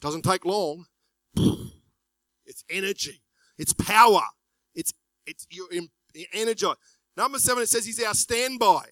It 0.00 0.02
Doesn't 0.04 0.22
take 0.22 0.44
long. 0.44 0.86
It's 2.50 2.64
energy. 2.70 3.20
It's 3.58 3.74
power. 3.74 4.22
It's 4.74 4.94
it's 5.26 5.46
you're 5.50 5.68
energized. 6.32 6.78
Number 7.14 7.38
seven, 7.38 7.62
it 7.62 7.68
says 7.68 7.84
he's 7.84 8.02
our 8.02 8.14
standby. 8.14 8.86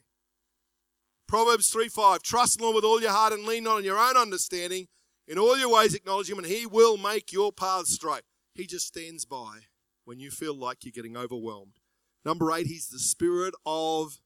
Proverbs 1.27 1.71
3 1.71 1.89
5. 1.89 2.23
Trust 2.23 2.61
Lord 2.61 2.75
with 2.75 2.85
all 2.85 3.01
your 3.01 3.12
heart 3.12 3.33
and 3.33 3.45
lean 3.45 3.65
not 3.65 3.79
on 3.79 3.85
your 3.85 3.99
own 3.99 4.15
understanding. 4.15 4.89
In 5.29 5.39
all 5.39 5.59
your 5.59 5.73
ways 5.73 5.95
acknowledge 5.95 6.31
him, 6.31 6.39
and 6.39 6.47
he 6.47 6.67
will 6.67 6.97
make 6.97 7.33
your 7.33 7.53
paths 7.53 7.93
straight. 7.93 8.23
He 8.55 8.67
just 8.67 8.87
stands 8.87 9.25
by 9.25 9.61
when 10.05 10.21
you 10.21 10.31
feel 10.31 10.55
like 10.55 10.85
you're 10.85 10.93
getting 10.93 11.17
overwhelmed. 11.17 11.81
Number 12.25 12.53
eight, 12.53 12.67
he's 12.67 12.89
the 12.89 12.99
spirit 12.99 13.55
of 13.65 14.21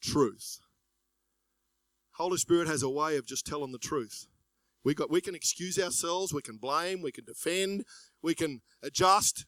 truth. 0.00 0.60
Holy 2.12 2.38
Spirit 2.38 2.68
has 2.68 2.82
a 2.82 2.88
way 2.88 3.16
of 3.16 3.26
just 3.26 3.46
telling 3.46 3.72
the 3.72 3.78
truth. 3.78 4.26
We, 4.84 4.94
got, 4.94 5.10
we 5.10 5.20
can 5.20 5.34
excuse 5.34 5.78
ourselves, 5.78 6.32
we 6.32 6.42
can 6.42 6.56
blame, 6.56 7.02
we 7.02 7.12
can 7.12 7.24
defend, 7.24 7.84
we 8.22 8.34
can 8.34 8.62
adjust, 8.82 9.44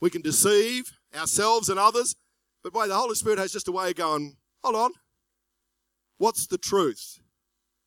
we 0.00 0.10
can 0.10 0.22
deceive 0.22 0.92
ourselves 1.14 1.68
and 1.68 1.78
others. 1.78 2.14
But 2.62 2.72
boy, 2.72 2.86
the 2.86 2.94
Holy 2.94 3.16
Spirit 3.16 3.38
has 3.38 3.52
just 3.52 3.68
a 3.68 3.72
way 3.72 3.90
of 3.90 3.96
going, 3.96 4.36
hold 4.62 4.76
on, 4.76 4.92
what's 6.18 6.46
the 6.46 6.58
truth? 6.58 7.18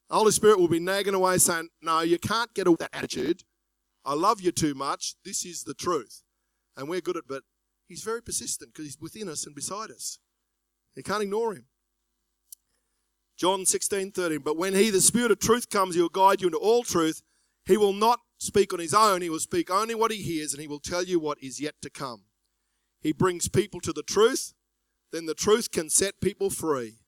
The 0.09 0.15
Holy 0.15 0.31
Spirit 0.31 0.59
will 0.59 0.67
be 0.67 0.79
nagging 0.79 1.13
away 1.13 1.37
saying, 1.37 1.69
no, 1.81 2.01
you 2.01 2.19
can't 2.19 2.53
get 2.53 2.67
away 2.67 2.77
that 2.79 2.95
attitude. 2.95 3.43
I 4.05 4.13
love 4.13 4.41
you 4.41 4.51
too 4.51 4.73
much. 4.73 5.15
This 5.23 5.45
is 5.45 5.63
the 5.63 5.73
truth. 5.73 6.23
And 6.75 6.89
we're 6.89 7.01
good 7.01 7.17
at 7.17 7.27
but 7.27 7.43
he's 7.87 8.03
very 8.03 8.21
persistent 8.21 8.73
because 8.73 8.85
he's 8.85 8.99
within 8.99 9.29
us 9.29 9.45
and 9.45 9.55
beside 9.55 9.91
us. 9.91 10.19
You 10.95 11.03
can't 11.03 11.23
ignore 11.23 11.53
him. 11.53 11.65
John 13.37 13.65
16, 13.65 14.11
13. 14.11 14.39
But 14.39 14.57
when 14.57 14.73
he, 14.73 14.89
the 14.89 15.01
Spirit 15.01 15.31
of 15.31 15.39
truth, 15.39 15.69
comes, 15.69 15.95
he 15.95 16.01
will 16.01 16.09
guide 16.09 16.41
you 16.41 16.47
into 16.47 16.59
all 16.59 16.83
truth. 16.83 17.23
He 17.65 17.77
will 17.77 17.93
not 17.93 18.19
speak 18.37 18.73
on 18.73 18.79
his 18.79 18.93
own. 18.93 19.21
He 19.21 19.29
will 19.29 19.39
speak 19.39 19.71
only 19.71 19.95
what 19.95 20.11
he 20.11 20.21
hears, 20.21 20.53
and 20.53 20.61
he 20.61 20.67
will 20.67 20.79
tell 20.79 21.03
you 21.03 21.19
what 21.19 21.41
is 21.41 21.59
yet 21.59 21.75
to 21.81 21.89
come. 21.89 22.23
He 23.01 23.11
brings 23.11 23.49
people 23.49 23.81
to 23.81 23.91
the 23.91 24.03
truth, 24.03 24.53
then 25.11 25.25
the 25.25 25.33
truth 25.33 25.71
can 25.71 25.89
set 25.89 26.21
people 26.21 26.49
free. 26.49 26.99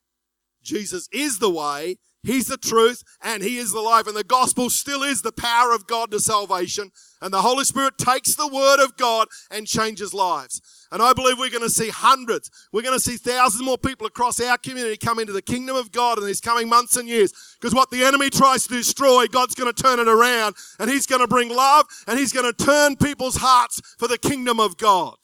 Jesus 0.61 1.07
is 1.11 1.39
the 1.39 1.49
way, 1.49 1.97
He's 2.25 2.47
the 2.47 2.57
truth, 2.57 3.03
and 3.21 3.43
He 3.43 3.57
is 3.57 3.71
the 3.71 3.79
life. 3.79 4.07
And 4.07 4.17
the 4.17 4.23
gospel 4.23 4.71
still 4.71 5.03
is 5.03 5.21
the 5.21 5.31
power 5.31 5.73
of 5.73 5.85
God 5.85 6.09
to 6.11 6.19
salvation. 6.19 6.91
And 7.21 7.31
the 7.31 7.41
Holy 7.41 7.63
Spirit 7.63 7.97
takes 7.97 8.35
the 8.35 8.47
word 8.47 8.83
of 8.83 8.97
God 8.97 9.27
and 9.51 9.67
changes 9.67 10.13
lives. 10.13 10.59
And 10.91 11.01
I 11.01 11.13
believe 11.13 11.37
we're 11.37 11.49
going 11.49 11.61
to 11.61 11.69
see 11.69 11.89
hundreds, 11.89 12.49
we're 12.71 12.81
going 12.81 12.97
to 12.97 13.03
see 13.03 13.17
thousands 13.17 13.63
more 13.63 13.77
people 13.77 14.07
across 14.07 14.39
our 14.39 14.57
community 14.57 14.97
come 14.97 15.19
into 15.19 15.33
the 15.33 15.41
kingdom 15.41 15.75
of 15.75 15.91
God 15.91 16.17
in 16.17 16.25
these 16.25 16.41
coming 16.41 16.67
months 16.67 16.97
and 16.97 17.07
years. 17.07 17.31
Because 17.59 17.75
what 17.75 17.91
the 17.91 18.03
enemy 18.03 18.29
tries 18.29 18.65
to 18.67 18.75
destroy, 18.75 19.27
God's 19.27 19.55
going 19.55 19.71
to 19.71 19.83
turn 19.83 19.99
it 19.99 20.07
around. 20.07 20.55
And 20.79 20.89
He's 20.89 21.05
going 21.05 21.21
to 21.21 21.27
bring 21.27 21.49
love, 21.49 21.85
and 22.07 22.17
He's 22.17 22.33
going 22.33 22.51
to 22.51 22.65
turn 22.65 22.95
people's 22.95 23.37
hearts 23.37 23.81
for 23.99 24.07
the 24.07 24.17
kingdom 24.17 24.59
of 24.59 24.77
God. 24.77 25.17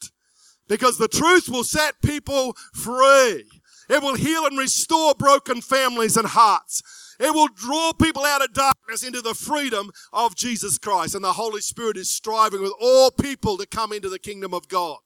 Because 0.68 0.98
the 0.98 1.08
truth 1.08 1.50
will 1.50 1.64
set 1.64 2.02
people 2.02 2.54
free. 2.74 3.46
It 3.92 4.02
will 4.02 4.16
heal 4.16 4.46
and 4.46 4.58
restore 4.58 5.14
broken 5.14 5.60
families 5.60 6.16
and 6.16 6.28
hearts. 6.28 6.82
It 7.20 7.34
will 7.34 7.50
draw 7.50 7.92
people 7.92 8.24
out 8.24 8.42
of 8.42 8.54
darkness 8.54 9.04
into 9.04 9.22
the 9.22 9.36
freedom 9.36 9.92
of 10.14 10.34
Jesus 10.34 10.78
Christ. 10.78 11.14
And 11.14 11.26
the 11.26 11.34
Holy 11.34 11.60
Spirit 11.60 11.98
is 11.98 12.10
striving 12.10 12.62
with 12.62 12.74
all 12.80 13.12
people 13.12 13.58
to 13.58 13.68
come 13.68 13.92
into 13.92 14.08
the 14.08 14.18
kingdom 14.18 14.54
of 14.54 14.70
God. 14.70 15.00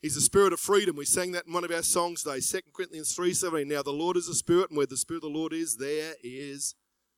He's 0.00 0.14
the 0.14 0.20
spirit 0.20 0.52
of 0.52 0.60
freedom. 0.60 0.94
We 0.96 1.04
sang 1.04 1.32
that 1.32 1.46
in 1.46 1.52
one 1.52 1.64
of 1.64 1.72
our 1.72 1.82
songs 1.82 2.22
today, 2.22 2.40
2 2.40 2.60
Corinthians 2.72 3.14
3.17. 3.14 3.66
Now 3.66 3.82
the 3.82 3.90
Lord 3.90 4.16
is 4.16 4.28
a 4.28 4.34
spirit, 4.34 4.70
and 4.70 4.76
where 4.76 4.86
the 4.86 4.96
spirit 4.96 5.24
of 5.24 5.32
the 5.32 5.38
Lord 5.38 5.52
is, 5.52 5.76
there 5.76 6.14
is 6.22 6.76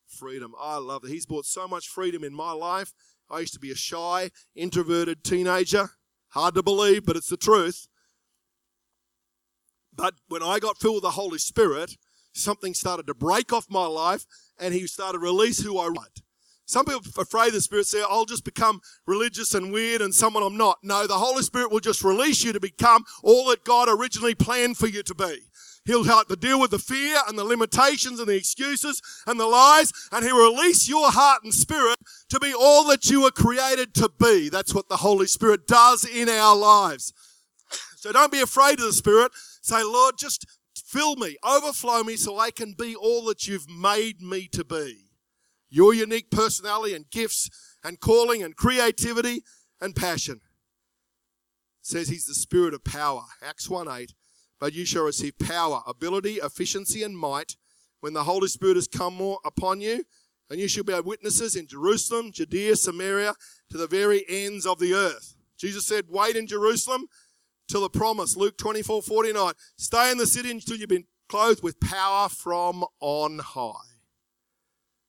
freedom. 0.08 0.54
I 0.58 0.78
love 0.78 1.02
that. 1.02 1.10
He's 1.10 1.26
brought 1.26 1.44
so 1.44 1.68
much 1.68 1.86
freedom 1.86 2.24
in 2.24 2.34
my 2.34 2.52
life. 2.52 2.92
I 3.30 3.40
used 3.40 3.54
to 3.54 3.60
be 3.60 3.70
a 3.70 3.76
shy, 3.76 4.30
introverted 4.56 5.22
teenager. 5.22 5.90
Hard 6.30 6.54
to 6.54 6.62
believe, 6.62 7.04
but 7.04 7.16
it's 7.16 7.28
the 7.28 7.36
truth. 7.36 7.88
But 9.94 10.14
when 10.28 10.42
I 10.42 10.58
got 10.58 10.78
filled 10.78 10.96
with 10.96 11.02
the 11.04 11.10
Holy 11.10 11.38
Spirit, 11.38 11.96
something 12.32 12.74
started 12.74 13.06
to 13.06 13.14
break 13.14 13.52
off 13.52 13.66
my 13.68 13.86
life 13.86 14.24
and 14.58 14.72
he 14.72 14.86
started 14.86 15.18
to 15.18 15.24
release 15.24 15.62
who 15.62 15.78
I 15.78 15.88
was. 15.88 16.10
Some 16.64 16.86
people 16.86 17.02
are 17.18 17.22
afraid 17.22 17.48
of 17.48 17.54
the 17.54 17.60
Spirit 17.60 17.86
say, 17.86 18.02
I'll 18.08 18.24
just 18.24 18.44
become 18.44 18.80
religious 19.06 19.52
and 19.54 19.72
weird 19.72 20.00
and 20.00 20.14
someone 20.14 20.42
I'm 20.42 20.56
not. 20.56 20.78
No, 20.82 21.06
the 21.06 21.18
Holy 21.18 21.42
Spirit 21.42 21.70
will 21.70 21.80
just 21.80 22.02
release 22.02 22.44
you 22.44 22.52
to 22.52 22.60
become 22.60 23.04
all 23.22 23.48
that 23.50 23.64
God 23.64 23.88
originally 23.90 24.34
planned 24.34 24.78
for 24.78 24.86
you 24.86 25.02
to 25.02 25.14
be. 25.14 25.36
He'll 25.84 26.04
help 26.04 26.28
to 26.28 26.36
deal 26.36 26.60
with 26.60 26.70
the 26.70 26.78
fear 26.78 27.18
and 27.28 27.36
the 27.36 27.44
limitations 27.44 28.20
and 28.20 28.28
the 28.28 28.36
excuses 28.36 29.02
and 29.26 29.38
the 29.38 29.46
lies, 29.46 29.92
and 30.12 30.24
He'll 30.24 30.52
release 30.52 30.88
your 30.88 31.10
heart 31.10 31.42
and 31.42 31.52
spirit 31.52 31.98
to 32.28 32.38
be 32.38 32.54
all 32.54 32.84
that 32.84 33.10
you 33.10 33.22
were 33.22 33.32
created 33.32 33.92
to 33.94 34.08
be. 34.08 34.48
That's 34.48 34.74
what 34.74 34.88
the 34.88 34.98
Holy 34.98 35.26
Spirit 35.26 35.66
does 35.66 36.04
in 36.04 36.28
our 36.28 36.56
lives. 36.56 37.12
So 37.96 38.12
don't 38.12 38.32
be 38.32 38.40
afraid 38.40 38.80
of 38.80 38.86
the 38.86 38.92
Spirit. 38.92 39.32
Say, 39.62 39.82
Lord, 39.82 40.18
just 40.18 40.44
fill 40.76 41.16
me, 41.16 41.36
overflow 41.42 42.02
me 42.02 42.16
so 42.16 42.38
I 42.38 42.50
can 42.50 42.74
be 42.76 42.94
all 42.94 43.24
that 43.26 43.46
you've 43.46 43.70
made 43.70 44.20
me 44.20 44.48
to 44.48 44.64
be. 44.64 45.06
Your 45.70 45.94
unique 45.94 46.30
personality 46.30 46.94
and 46.94 47.08
gifts 47.10 47.48
and 47.82 47.98
calling 47.98 48.42
and 48.42 48.54
creativity 48.56 49.42
and 49.80 49.96
passion. 49.96 50.40
It 51.80 51.86
says 51.86 52.08
he's 52.08 52.26
the 52.26 52.34
spirit 52.34 52.74
of 52.74 52.84
power. 52.84 53.22
Acts 53.42 53.70
1 53.70 53.88
8. 53.88 54.12
But 54.60 54.74
you 54.74 54.84
shall 54.84 55.04
receive 55.04 55.38
power, 55.38 55.82
ability, 55.86 56.34
efficiency, 56.34 57.02
and 57.02 57.16
might 57.16 57.56
when 58.00 58.12
the 58.12 58.24
Holy 58.24 58.48
Spirit 58.48 58.76
has 58.76 58.88
come 58.88 59.14
more 59.14 59.38
upon 59.44 59.80
you, 59.80 60.04
and 60.50 60.60
you 60.60 60.68
shall 60.68 60.84
be 60.84 60.98
witnesses 61.00 61.56
in 61.56 61.66
Jerusalem, 61.66 62.32
Judea, 62.32 62.76
Samaria, 62.76 63.34
to 63.70 63.78
the 63.78 63.86
very 63.86 64.24
ends 64.28 64.66
of 64.66 64.78
the 64.78 64.92
earth. 64.92 65.36
Jesus 65.56 65.86
said, 65.86 66.06
Wait 66.08 66.36
in 66.36 66.46
Jerusalem 66.48 67.06
till 67.68 67.82
the 67.82 67.90
promise. 67.90 68.36
Luke 68.36 68.56
24 68.58 69.02
49. 69.02 69.52
Stay 69.76 70.10
in 70.10 70.18
the 70.18 70.26
city 70.26 70.50
until 70.50 70.76
you've 70.76 70.88
been 70.88 71.06
clothed 71.28 71.62
with 71.62 71.80
power 71.80 72.28
from 72.28 72.84
on 73.00 73.38
high. 73.38 73.72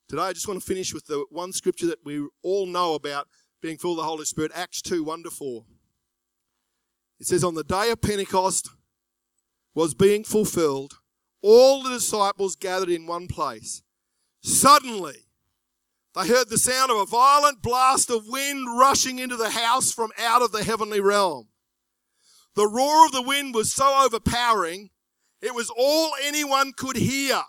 Today, 0.08 0.22
I 0.24 0.34
just 0.34 0.48
want 0.48 0.60
to 0.60 0.66
finish 0.66 0.94
with 0.94 1.08
the 1.08 1.26
one 1.30 1.52
scripture 1.54 1.88
that 1.88 2.06
we 2.06 2.28
all 2.44 2.66
know 2.66 2.94
about 2.94 3.28
being 3.62 3.78
full 3.78 3.92
of 3.92 3.98
the 3.98 4.04
Holy 4.04 4.26
Spirit 4.26 4.52
Acts 4.54 4.82
2 4.82 5.04
1 5.04 5.24
to 5.24 5.30
4. 5.30 5.66
It 7.20 7.28
says, 7.28 7.44
On 7.44 7.56
the 7.56 7.64
day 7.64 7.90
of 7.90 8.02
Pentecost 8.02 8.70
was 9.74 9.94
being 9.94 10.24
fulfilled, 10.24 11.00
all 11.42 11.82
the 11.82 11.90
disciples 11.90 12.56
gathered 12.56 12.90
in 12.90 13.08
one 13.08 13.28
place. 13.28 13.82
Suddenly, 14.42 15.26
they 16.16 16.28
heard 16.28 16.50
the 16.50 16.58
sound 16.58 16.92
of 16.92 16.98
a 16.98 17.06
violent 17.06 17.62
blast 17.62 18.12
of 18.12 18.28
wind 18.28 18.78
rushing 18.78 19.20
into 19.20 19.36
the 19.36 19.50
house 19.50 19.92
from 19.92 20.12
out 20.20 20.42
of 20.42 20.52
the 20.52 20.64
heavenly 20.64 21.00
realm. 21.00 21.48
The 22.56 22.68
roar 22.68 23.06
of 23.06 23.12
the 23.12 23.22
wind 23.22 23.56
was 23.56 23.74
so 23.74 24.06
overpowering, 24.06 24.92
it 25.42 25.56
was 25.56 25.72
all 25.76 26.12
anyone 26.24 26.72
could 26.74 26.96
hear. 26.96 27.42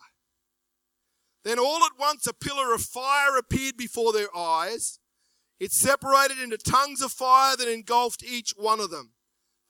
Then 1.45 1.59
all 1.59 1.85
at 1.85 1.99
once 1.99 2.27
a 2.27 2.33
pillar 2.33 2.75
of 2.75 2.81
fire 2.81 3.37
appeared 3.37 3.77
before 3.77 4.12
their 4.12 4.35
eyes. 4.35 4.99
It 5.61 5.73
separated 5.73 6.40
into 6.40 6.57
tongues 6.57 7.03
of 7.03 7.12
fire 7.12 7.57
that 7.57 7.69
engulfed 7.69 8.25
each 8.25 8.55
one 8.57 8.81
of 8.81 8.90
them. 8.90 9.12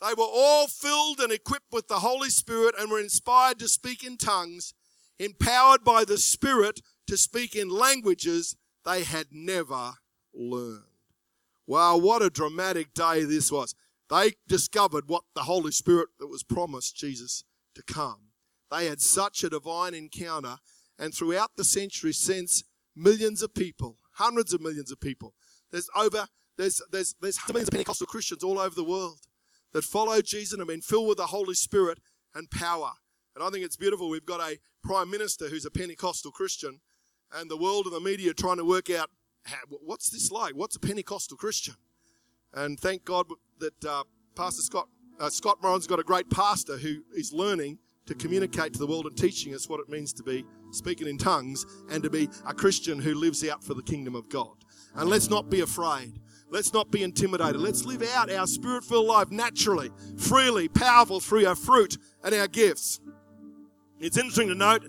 They 0.00 0.14
were 0.14 0.24
all 0.24 0.68
filled 0.68 1.20
and 1.20 1.32
equipped 1.32 1.72
with 1.72 1.88
the 1.88 2.00
Holy 2.00 2.30
Spirit 2.30 2.74
and 2.78 2.90
were 2.90 3.00
inspired 3.00 3.58
to 3.58 3.68
speak 3.68 4.04
in 4.04 4.16
tongues, 4.16 4.72
empowered 5.18 5.84
by 5.84 6.04
the 6.04 6.18
Spirit 6.18 6.80
to 7.06 7.16
speak 7.16 7.54
in 7.54 7.68
languages 7.68 8.56
they 8.84 9.02
had 9.02 9.26
never 9.32 9.94
learned. 10.32 10.84
Wow, 11.66 11.96
what 11.96 12.22
a 12.22 12.30
dramatic 12.30 12.94
day 12.94 13.24
this 13.24 13.50
was. 13.50 13.74
They 14.10 14.32
discovered 14.46 15.04
what 15.08 15.24
the 15.34 15.42
Holy 15.42 15.72
Spirit 15.72 16.08
that 16.18 16.26
was 16.26 16.42
promised 16.42 16.96
Jesus 16.96 17.44
to 17.74 17.82
come. 17.82 18.30
They 18.70 18.86
had 18.86 19.00
such 19.00 19.44
a 19.44 19.50
divine 19.50 19.94
encounter, 19.94 20.56
and 20.98 21.14
throughout 21.14 21.52
the 21.56 21.64
centuries 21.64 22.18
since, 22.18 22.64
millions 22.94 23.42
of 23.42 23.54
people, 23.54 23.98
hundreds 24.12 24.52
of 24.52 24.60
millions 24.60 24.90
of 24.90 25.00
people, 25.00 25.34
there's 25.70 25.88
over, 25.96 26.28
there's, 26.56 26.80
there's, 26.90 27.14
there's 27.20 27.38
millions 27.48 27.68
of 27.68 27.72
Pentecostal 27.72 28.06
Christians 28.06 28.44
all 28.44 28.58
over 28.58 28.74
the 28.74 28.84
world 28.84 29.20
that 29.72 29.84
follow 29.84 30.20
Jesus 30.20 30.52
and 30.52 30.60
have 30.60 30.68
been 30.68 30.80
filled 30.80 31.08
with 31.08 31.18
the 31.18 31.26
Holy 31.26 31.54
Spirit 31.54 31.98
and 32.34 32.50
power. 32.50 32.92
And 33.34 33.44
I 33.44 33.50
think 33.50 33.64
it's 33.64 33.76
beautiful. 33.76 34.08
We've 34.08 34.24
got 34.24 34.40
a 34.40 34.58
prime 34.82 35.10
minister 35.10 35.48
who's 35.48 35.64
a 35.64 35.70
Pentecostal 35.70 36.30
Christian, 36.30 36.80
and 37.32 37.50
the 37.50 37.56
world 37.56 37.86
and 37.86 37.94
the 37.94 38.00
media 38.00 38.32
trying 38.32 38.58
to 38.58 38.64
work 38.64 38.90
out 38.90 39.10
what's 39.68 40.10
this 40.10 40.30
like? 40.30 40.54
What's 40.54 40.76
a 40.76 40.80
Pentecostal 40.80 41.36
Christian? 41.36 41.74
And 42.52 42.78
thank 42.78 43.04
God 43.04 43.26
that 43.58 43.84
uh, 43.84 44.04
Pastor 44.34 44.62
Scott 44.62 44.88
uh, 45.20 45.30
Scott 45.30 45.58
Morrison's 45.62 45.86
got 45.86 46.00
a 46.00 46.04
great 46.04 46.28
pastor 46.28 46.76
who 46.76 46.96
is 47.14 47.32
learning 47.32 47.78
to 48.06 48.14
communicate 48.14 48.72
to 48.72 48.78
the 48.78 48.86
world 48.86 49.06
and 49.06 49.16
teaching 49.16 49.54
us 49.54 49.68
what 49.68 49.80
it 49.80 49.88
means 49.88 50.12
to 50.12 50.22
be 50.22 50.44
speaking 50.74 51.06
in 51.06 51.16
tongues, 51.16 51.64
and 51.90 52.02
to 52.02 52.10
be 52.10 52.28
a 52.46 52.52
Christian 52.52 52.98
who 52.98 53.14
lives 53.14 53.46
out 53.48 53.62
for 53.62 53.74
the 53.74 53.82
kingdom 53.82 54.14
of 54.14 54.28
God. 54.28 54.56
And 54.94 55.08
let's 55.08 55.30
not 55.30 55.48
be 55.48 55.60
afraid. 55.60 56.20
Let's 56.50 56.72
not 56.72 56.90
be 56.90 57.02
intimidated. 57.02 57.60
Let's 57.60 57.84
live 57.84 58.02
out 58.02 58.30
our 58.30 58.46
spirit 58.46 58.84
filled 58.84 59.06
life 59.06 59.30
naturally, 59.30 59.90
freely, 60.16 60.68
powerful 60.68 61.20
through 61.20 61.46
our 61.46 61.54
fruit 61.54 61.96
and 62.22 62.34
our 62.34 62.48
gifts. 62.48 63.00
It's 63.98 64.16
interesting 64.16 64.48
to 64.48 64.54
note 64.54 64.86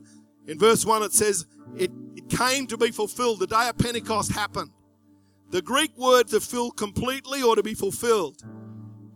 in 0.48 0.60
verse 0.60 0.86
1 0.86 1.04
it 1.04 1.14
says, 1.14 1.46
it, 1.78 1.92
it 2.16 2.30
came 2.30 2.68
to 2.68 2.78
be 2.78 2.92
fulfilled. 2.92 3.40
The 3.40 3.48
day 3.48 3.70
of 3.70 3.78
Pentecost 3.78 4.32
happened. 4.32 4.72
The 5.56 5.62
Greek 5.62 5.98
word 5.98 6.28
to 6.32 6.42
fill 6.42 6.70
completely 6.70 7.42
or 7.42 7.56
to 7.56 7.64
be 7.64 7.76
fulfilled. 7.76 8.44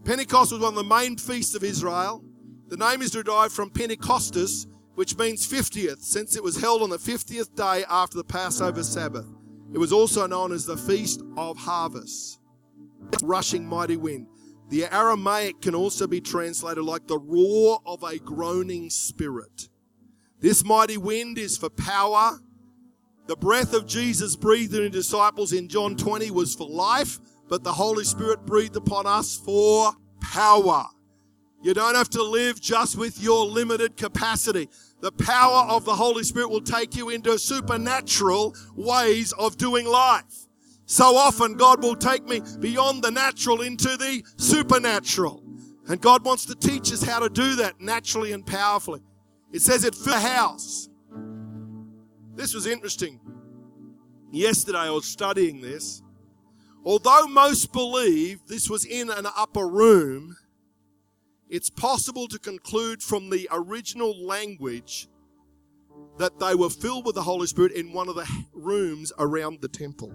Pentecost 0.06 0.54
was 0.54 0.62
one 0.62 0.69
of 0.69 0.75
the 0.75 0.84
main 0.86 1.17
feasts 1.17 1.54
of 1.54 1.65
Israel. 1.65 2.23
The 2.69 2.78
name 2.78 3.02
is 3.02 3.12
derived 3.12 3.52
from 3.52 3.69
Pentecostus, 3.69 4.65
which 4.95 5.17
means 5.17 5.45
50th, 5.45 5.99
since 5.99 6.38
it 6.38 6.41
was 6.41 6.56
held 6.56 6.82
on 6.82 6.91
the 6.91 6.97
50th 6.97 7.54
day 7.56 7.84
after 7.89 8.15
the 8.15 8.23
Passover 8.23 8.84
Sabbath. 8.84 9.25
It 9.73 9.80
was 9.80 9.91
also 9.91 10.28
known 10.28 10.54
as 10.54 10.65
the 10.65 10.78
Feast 10.78 11.21
of 11.36 11.58
Harvest. 11.58 12.39
Rushing 13.21 13.67
mighty 13.67 13.97
wind. 13.97 14.28
The 14.69 14.86
Aramaic 14.95 15.60
can 15.60 15.75
also 15.75 16.08
be 16.08 16.21
translated 16.21 16.86
like 16.86 17.06
the 17.06 17.19
roar 17.19 17.82
of 17.86 18.02
a 18.04 18.17
groaning 18.17 18.89
spirit. 18.89 19.67
This 20.39 20.63
mighty 20.63 20.95
wind 20.95 21.38
is 21.38 21.58
for 21.58 21.69
power. 21.69 22.39
The 23.30 23.36
breath 23.36 23.76
of 23.76 23.86
Jesus 23.86 24.36
breathed 24.36 24.74
in 24.74 24.92
his 24.92 25.06
disciples 25.06 25.54
in 25.54 25.70
John 25.70 25.96
20 25.96 26.32
was 26.32 26.56
for 26.56 26.68
life, 26.68 27.20
but 27.48 27.63
the 27.63 27.72
Holy 27.72 28.04
Spirit 28.04 28.44
breathed 28.44 28.76
upon 28.76 29.06
us 29.06 29.38
for 29.38 29.92
power. 30.20 30.88
You 31.62 31.76
don't 31.76 31.94
have 31.94 32.10
to 32.10 32.24
live 32.24 32.60
just 32.60 32.98
with 32.98 33.22
your 33.22 33.46
limited 33.46 33.98
capacity. 33.98 34.68
The 35.02 35.12
power 35.12 35.68
of 35.70 35.86
the 35.86 35.94
Holy 35.94 36.24
Spirit 36.24 36.50
will 36.50 36.60
take 36.60 36.96
you 36.96 37.10
into 37.10 37.38
supernatural 37.38 38.56
ways 38.76 39.32
of 39.34 39.58
doing 39.58 39.86
life. 39.86 40.48
So 40.88 41.15
often, 41.15 41.54
God 41.54 41.84
will 41.84 41.96
take 41.96 42.26
me 42.28 42.42
beyond 42.60 43.04
the 43.04 43.12
natural 43.12 43.62
into 43.62 43.96
the 43.96 44.24
supernatural. 44.38 45.44
And 45.88 46.02
God 46.02 46.26
wants 46.26 46.48
to 46.48 46.56
teach 46.56 46.92
us 46.92 47.04
how 47.04 47.20
to 47.20 47.30
do 47.30 47.58
that 47.58 47.80
naturally 47.80 48.32
and 48.32 48.44
powerfully. 48.44 49.02
It 49.52 49.62
says 49.62 49.84
it 49.84 49.94
filled 49.94 50.15
the 50.15 50.20
house. 50.20 50.88
This 52.39 52.54
was 52.54 52.67
interesting. 52.67 53.19
Yesterday 54.32 54.78
I 54.78 54.91
was 54.91 55.04
studying 55.04 55.60
this. 55.60 56.02
Although 56.86 57.28
most 57.28 57.73
believe 57.73 58.39
this 58.47 58.69
was 58.69 58.86
in 58.86 59.10
an 59.10 59.28
upper 59.36 59.67
room, 59.67 60.38
it's 61.49 61.69
possible 61.69 62.30
to 62.30 62.39
conclude 62.39 63.04
from 63.04 63.30
the 63.30 63.49
original 63.52 64.25
language 64.25 65.10
that 66.17 66.39
they 66.39 66.56
were 66.56 66.69
filled 66.69 67.06
with 67.06 67.15
the 67.15 67.23
Holy 67.23 67.45
Spirit 67.45 67.73
in 67.73 67.91
one 67.91 68.08
of 68.08 68.15
the 68.15 68.25
rooms 68.54 69.12
around 69.19 69.60
the 69.60 69.67
temple. 69.67 70.13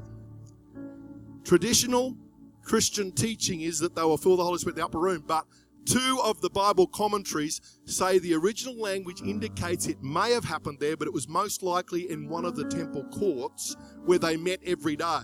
Traditional 1.44 2.16
Christian 2.62 3.12
teaching 3.12 3.60
is 3.60 3.78
that 3.80 3.94
they 3.94 4.02
were 4.02 4.16
filled 4.16 4.38
with 4.38 4.44
the 4.44 4.44
Holy 4.44 4.58
Spirit 4.58 4.76
in 4.76 4.80
the 4.80 4.86
upper 4.86 4.98
room, 4.98 5.22
but 5.26 5.44
two 5.86 6.20
of 6.22 6.40
the 6.40 6.50
Bible 6.50 6.86
commentaries 6.86 7.60
say 7.84 8.18
the 8.18 8.34
original 8.34 8.76
language 8.76 9.20
indicates 9.22 9.86
it 9.86 10.02
may 10.02 10.32
have 10.32 10.44
happened 10.44 10.78
there, 10.80 10.96
but 10.96 11.06
it 11.06 11.14
was 11.14 11.28
most 11.28 11.62
likely 11.62 12.10
in 12.10 12.28
one 12.28 12.44
of 12.44 12.56
the 12.56 12.68
temple 12.68 13.04
courts 13.04 13.76
where 14.04 14.18
they 14.18 14.36
met 14.36 14.60
every 14.64 14.96
day. 14.96 15.20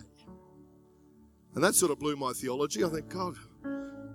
And 1.54 1.64
that 1.64 1.74
sort 1.74 1.90
of 1.90 1.98
blew 1.98 2.16
my 2.16 2.32
theology. 2.32 2.84
I 2.84 2.88
think, 2.88 3.08
God, 3.08 3.34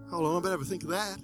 hold 0.10 0.26
on, 0.26 0.38
I 0.38 0.40
better 0.40 0.52
have 0.52 0.62
a 0.62 0.66
think 0.66 0.84
of 0.84 0.90
that. 0.90 1.18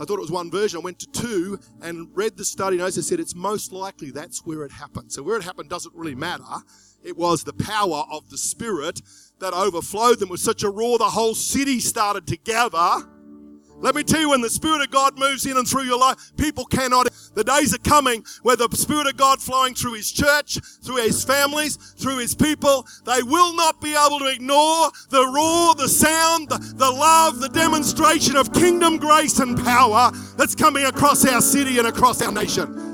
I 0.00 0.04
thought 0.04 0.18
it 0.18 0.22
was 0.22 0.30
one 0.30 0.50
version. 0.50 0.78
I 0.78 0.84
went 0.84 1.00
to 1.00 1.10
two 1.10 1.58
and 1.82 2.08
read 2.14 2.36
the 2.36 2.44
study 2.44 2.76
notes. 2.76 2.96
I 2.96 3.00
said 3.00 3.18
it's 3.18 3.34
most 3.34 3.72
likely 3.72 4.12
that's 4.12 4.46
where 4.46 4.62
it 4.62 4.70
happened. 4.70 5.10
So 5.10 5.24
where 5.24 5.36
it 5.36 5.42
happened 5.42 5.70
doesn't 5.70 5.94
really 5.94 6.14
matter. 6.14 6.44
It 7.02 7.16
was 7.16 7.42
the 7.42 7.52
power 7.52 8.04
of 8.10 8.30
the 8.30 8.38
Spirit 8.38 9.00
that 9.40 9.54
overflowed 9.54 10.20
them 10.20 10.28
with 10.28 10.40
such 10.40 10.62
a 10.62 10.70
roar 10.70 10.98
the 10.98 11.04
whole 11.04 11.34
city 11.34 11.80
started 11.80 12.28
to 12.28 12.36
gather 12.36 13.08
let 13.80 13.94
me 13.94 14.02
tell 14.02 14.20
you, 14.20 14.30
when 14.30 14.40
the 14.40 14.50
Spirit 14.50 14.82
of 14.82 14.90
God 14.90 15.18
moves 15.18 15.46
in 15.46 15.56
and 15.56 15.66
through 15.66 15.84
your 15.84 15.98
life, 15.98 16.32
people 16.36 16.64
cannot. 16.64 17.08
The 17.34 17.44
days 17.44 17.74
are 17.74 17.78
coming 17.78 18.24
where 18.42 18.56
the 18.56 18.68
Spirit 18.72 19.06
of 19.06 19.16
God 19.16 19.40
flowing 19.40 19.74
through 19.74 19.94
His 19.94 20.10
church, 20.10 20.58
through 20.82 20.96
His 20.96 21.22
families, 21.22 21.76
through 21.76 22.18
His 22.18 22.34
people, 22.34 22.86
they 23.04 23.22
will 23.22 23.54
not 23.54 23.80
be 23.80 23.94
able 23.94 24.18
to 24.18 24.26
ignore 24.26 24.90
the 25.10 25.26
roar, 25.26 25.74
the 25.74 25.88
sound, 25.88 26.48
the, 26.48 26.58
the 26.76 26.90
love, 26.90 27.40
the 27.40 27.48
demonstration 27.48 28.36
of 28.36 28.52
kingdom 28.52 28.96
grace 28.96 29.38
and 29.38 29.56
power 29.64 30.10
that's 30.36 30.54
coming 30.54 30.84
across 30.84 31.24
our 31.24 31.40
city 31.40 31.78
and 31.78 31.86
across 31.86 32.20
our 32.22 32.32
nation. 32.32 32.87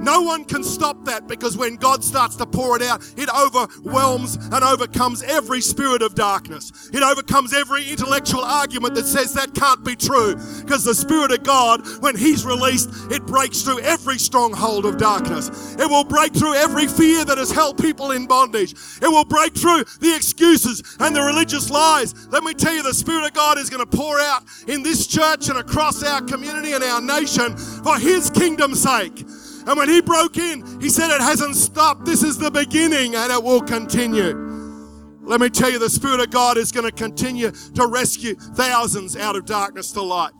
No 0.00 0.22
one 0.22 0.44
can 0.44 0.62
stop 0.62 1.04
that 1.06 1.26
because 1.26 1.56
when 1.56 1.76
God 1.76 2.04
starts 2.04 2.36
to 2.36 2.46
pour 2.46 2.76
it 2.76 2.82
out, 2.82 3.02
it 3.16 3.28
overwhelms 3.34 4.36
and 4.36 4.64
overcomes 4.64 5.22
every 5.22 5.60
spirit 5.60 6.02
of 6.02 6.14
darkness. 6.14 6.90
It 6.92 7.02
overcomes 7.02 7.52
every 7.52 7.88
intellectual 7.90 8.42
argument 8.42 8.94
that 8.94 9.06
says 9.06 9.34
that 9.34 9.54
can't 9.54 9.84
be 9.84 9.96
true. 9.96 10.36
Because 10.60 10.84
the 10.84 10.94
Spirit 10.94 11.32
of 11.32 11.42
God, 11.42 11.86
when 12.00 12.16
He's 12.16 12.44
released, 12.44 12.90
it 13.10 13.26
breaks 13.26 13.62
through 13.62 13.80
every 13.80 14.18
stronghold 14.18 14.86
of 14.86 14.98
darkness. 14.98 15.74
It 15.78 15.88
will 15.88 16.04
break 16.04 16.34
through 16.34 16.54
every 16.54 16.86
fear 16.86 17.24
that 17.24 17.38
has 17.38 17.50
held 17.50 17.78
people 17.78 18.12
in 18.12 18.26
bondage. 18.26 18.74
It 19.02 19.08
will 19.08 19.24
break 19.24 19.54
through 19.56 19.84
the 20.00 20.14
excuses 20.14 20.96
and 21.00 21.14
the 21.14 21.22
religious 21.22 21.70
lies. 21.70 22.28
Let 22.28 22.44
me 22.44 22.54
tell 22.54 22.74
you, 22.74 22.82
the 22.82 22.94
Spirit 22.94 23.26
of 23.26 23.32
God 23.32 23.58
is 23.58 23.70
going 23.70 23.84
to 23.84 23.96
pour 23.96 24.18
out 24.20 24.42
in 24.66 24.82
this 24.82 25.06
church 25.06 25.48
and 25.48 25.58
across 25.58 26.02
our 26.02 26.22
community 26.22 26.72
and 26.72 26.84
our 26.84 27.00
nation 27.00 27.56
for 27.56 27.98
His 27.98 28.30
kingdom's 28.30 28.82
sake. 28.82 29.24
And 29.68 29.76
when 29.76 29.90
he 29.90 30.00
broke 30.00 30.38
in, 30.38 30.80
he 30.80 30.88
said, 30.88 31.14
It 31.14 31.20
hasn't 31.20 31.54
stopped. 31.54 32.06
This 32.06 32.22
is 32.22 32.38
the 32.38 32.50
beginning 32.50 33.14
and 33.14 33.30
it 33.30 33.44
will 33.44 33.60
continue. 33.60 34.32
Let 35.20 35.42
me 35.42 35.50
tell 35.50 35.70
you, 35.70 35.78
the 35.78 35.90
Spirit 35.90 36.20
of 36.20 36.30
God 36.30 36.56
is 36.56 36.72
going 36.72 36.86
to 36.86 36.92
continue 36.92 37.50
to 37.50 37.86
rescue 37.86 38.34
thousands 38.34 39.14
out 39.14 39.36
of 39.36 39.44
darkness 39.44 39.92
to 39.92 40.00
light. 40.00 40.32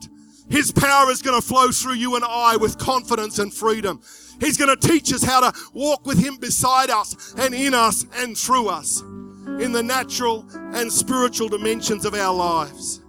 His 0.49 0.71
power 0.71 1.11
is 1.11 1.21
going 1.21 1.39
to 1.39 1.47
flow 1.47 1.69
through 1.69 1.93
you 1.93 2.15
and 2.15 2.25
I 2.27 2.55
with 2.55 2.79
confidence 2.79 3.37
and 3.37 3.53
freedom. 3.53 4.01
He's 4.39 4.57
going 4.57 4.75
to 4.75 4.87
teach 4.87 5.13
us 5.13 5.23
how 5.23 5.51
to 5.51 5.59
walk 5.73 6.07
with 6.07 6.17
Him 6.17 6.37
beside 6.37 6.89
us 6.89 7.35
and 7.37 7.53
in 7.53 7.75
us 7.75 8.07
and 8.15 8.35
through 8.35 8.69
us 8.69 9.01
in 9.01 9.73
the 9.73 9.83
natural 9.83 10.43
and 10.73 10.91
spiritual 10.91 11.49
dimensions 11.49 12.03
of 12.03 12.15
our 12.15 12.33
lives. 12.33 13.01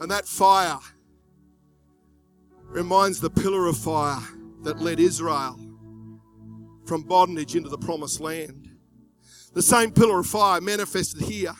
And 0.00 0.10
that 0.10 0.26
fire 0.26 0.80
reminds 2.64 3.20
the 3.20 3.30
pillar 3.30 3.68
of 3.68 3.76
fire 3.76 4.18
that 4.66 4.80
led 4.80 4.98
Israel 4.98 5.56
from 6.86 7.04
bondage 7.04 7.54
into 7.54 7.68
the 7.68 7.78
promised 7.78 8.20
land. 8.20 8.68
The 9.54 9.62
same 9.62 9.92
pillar 9.92 10.18
of 10.18 10.26
fire 10.26 10.60
manifested 10.60 11.22
here 11.22 11.54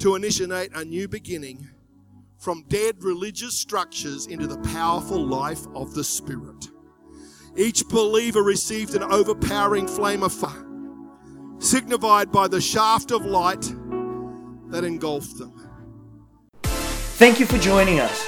to 0.00 0.16
initiate 0.16 0.74
a 0.74 0.84
new 0.84 1.06
beginning 1.06 1.70
from 2.36 2.64
dead 2.66 2.96
religious 3.04 3.54
structures 3.54 4.26
into 4.26 4.48
the 4.48 4.58
powerful 4.70 5.24
life 5.24 5.68
of 5.72 5.94
the 5.94 6.02
Spirit. 6.02 6.66
Each 7.56 7.88
believer 7.88 8.42
received 8.42 8.96
an 8.96 9.04
overpowering 9.04 9.86
flame 9.86 10.24
of 10.24 10.32
fire, 10.32 10.66
signified 11.60 12.32
by 12.32 12.48
the 12.48 12.60
shaft 12.60 13.12
of 13.12 13.24
light 13.24 13.72
that 14.70 14.82
engulfed 14.82 15.38
them. 15.38 15.54
Thank 16.64 17.38
you 17.38 17.46
for 17.46 17.58
joining 17.58 18.00
us. 18.00 18.27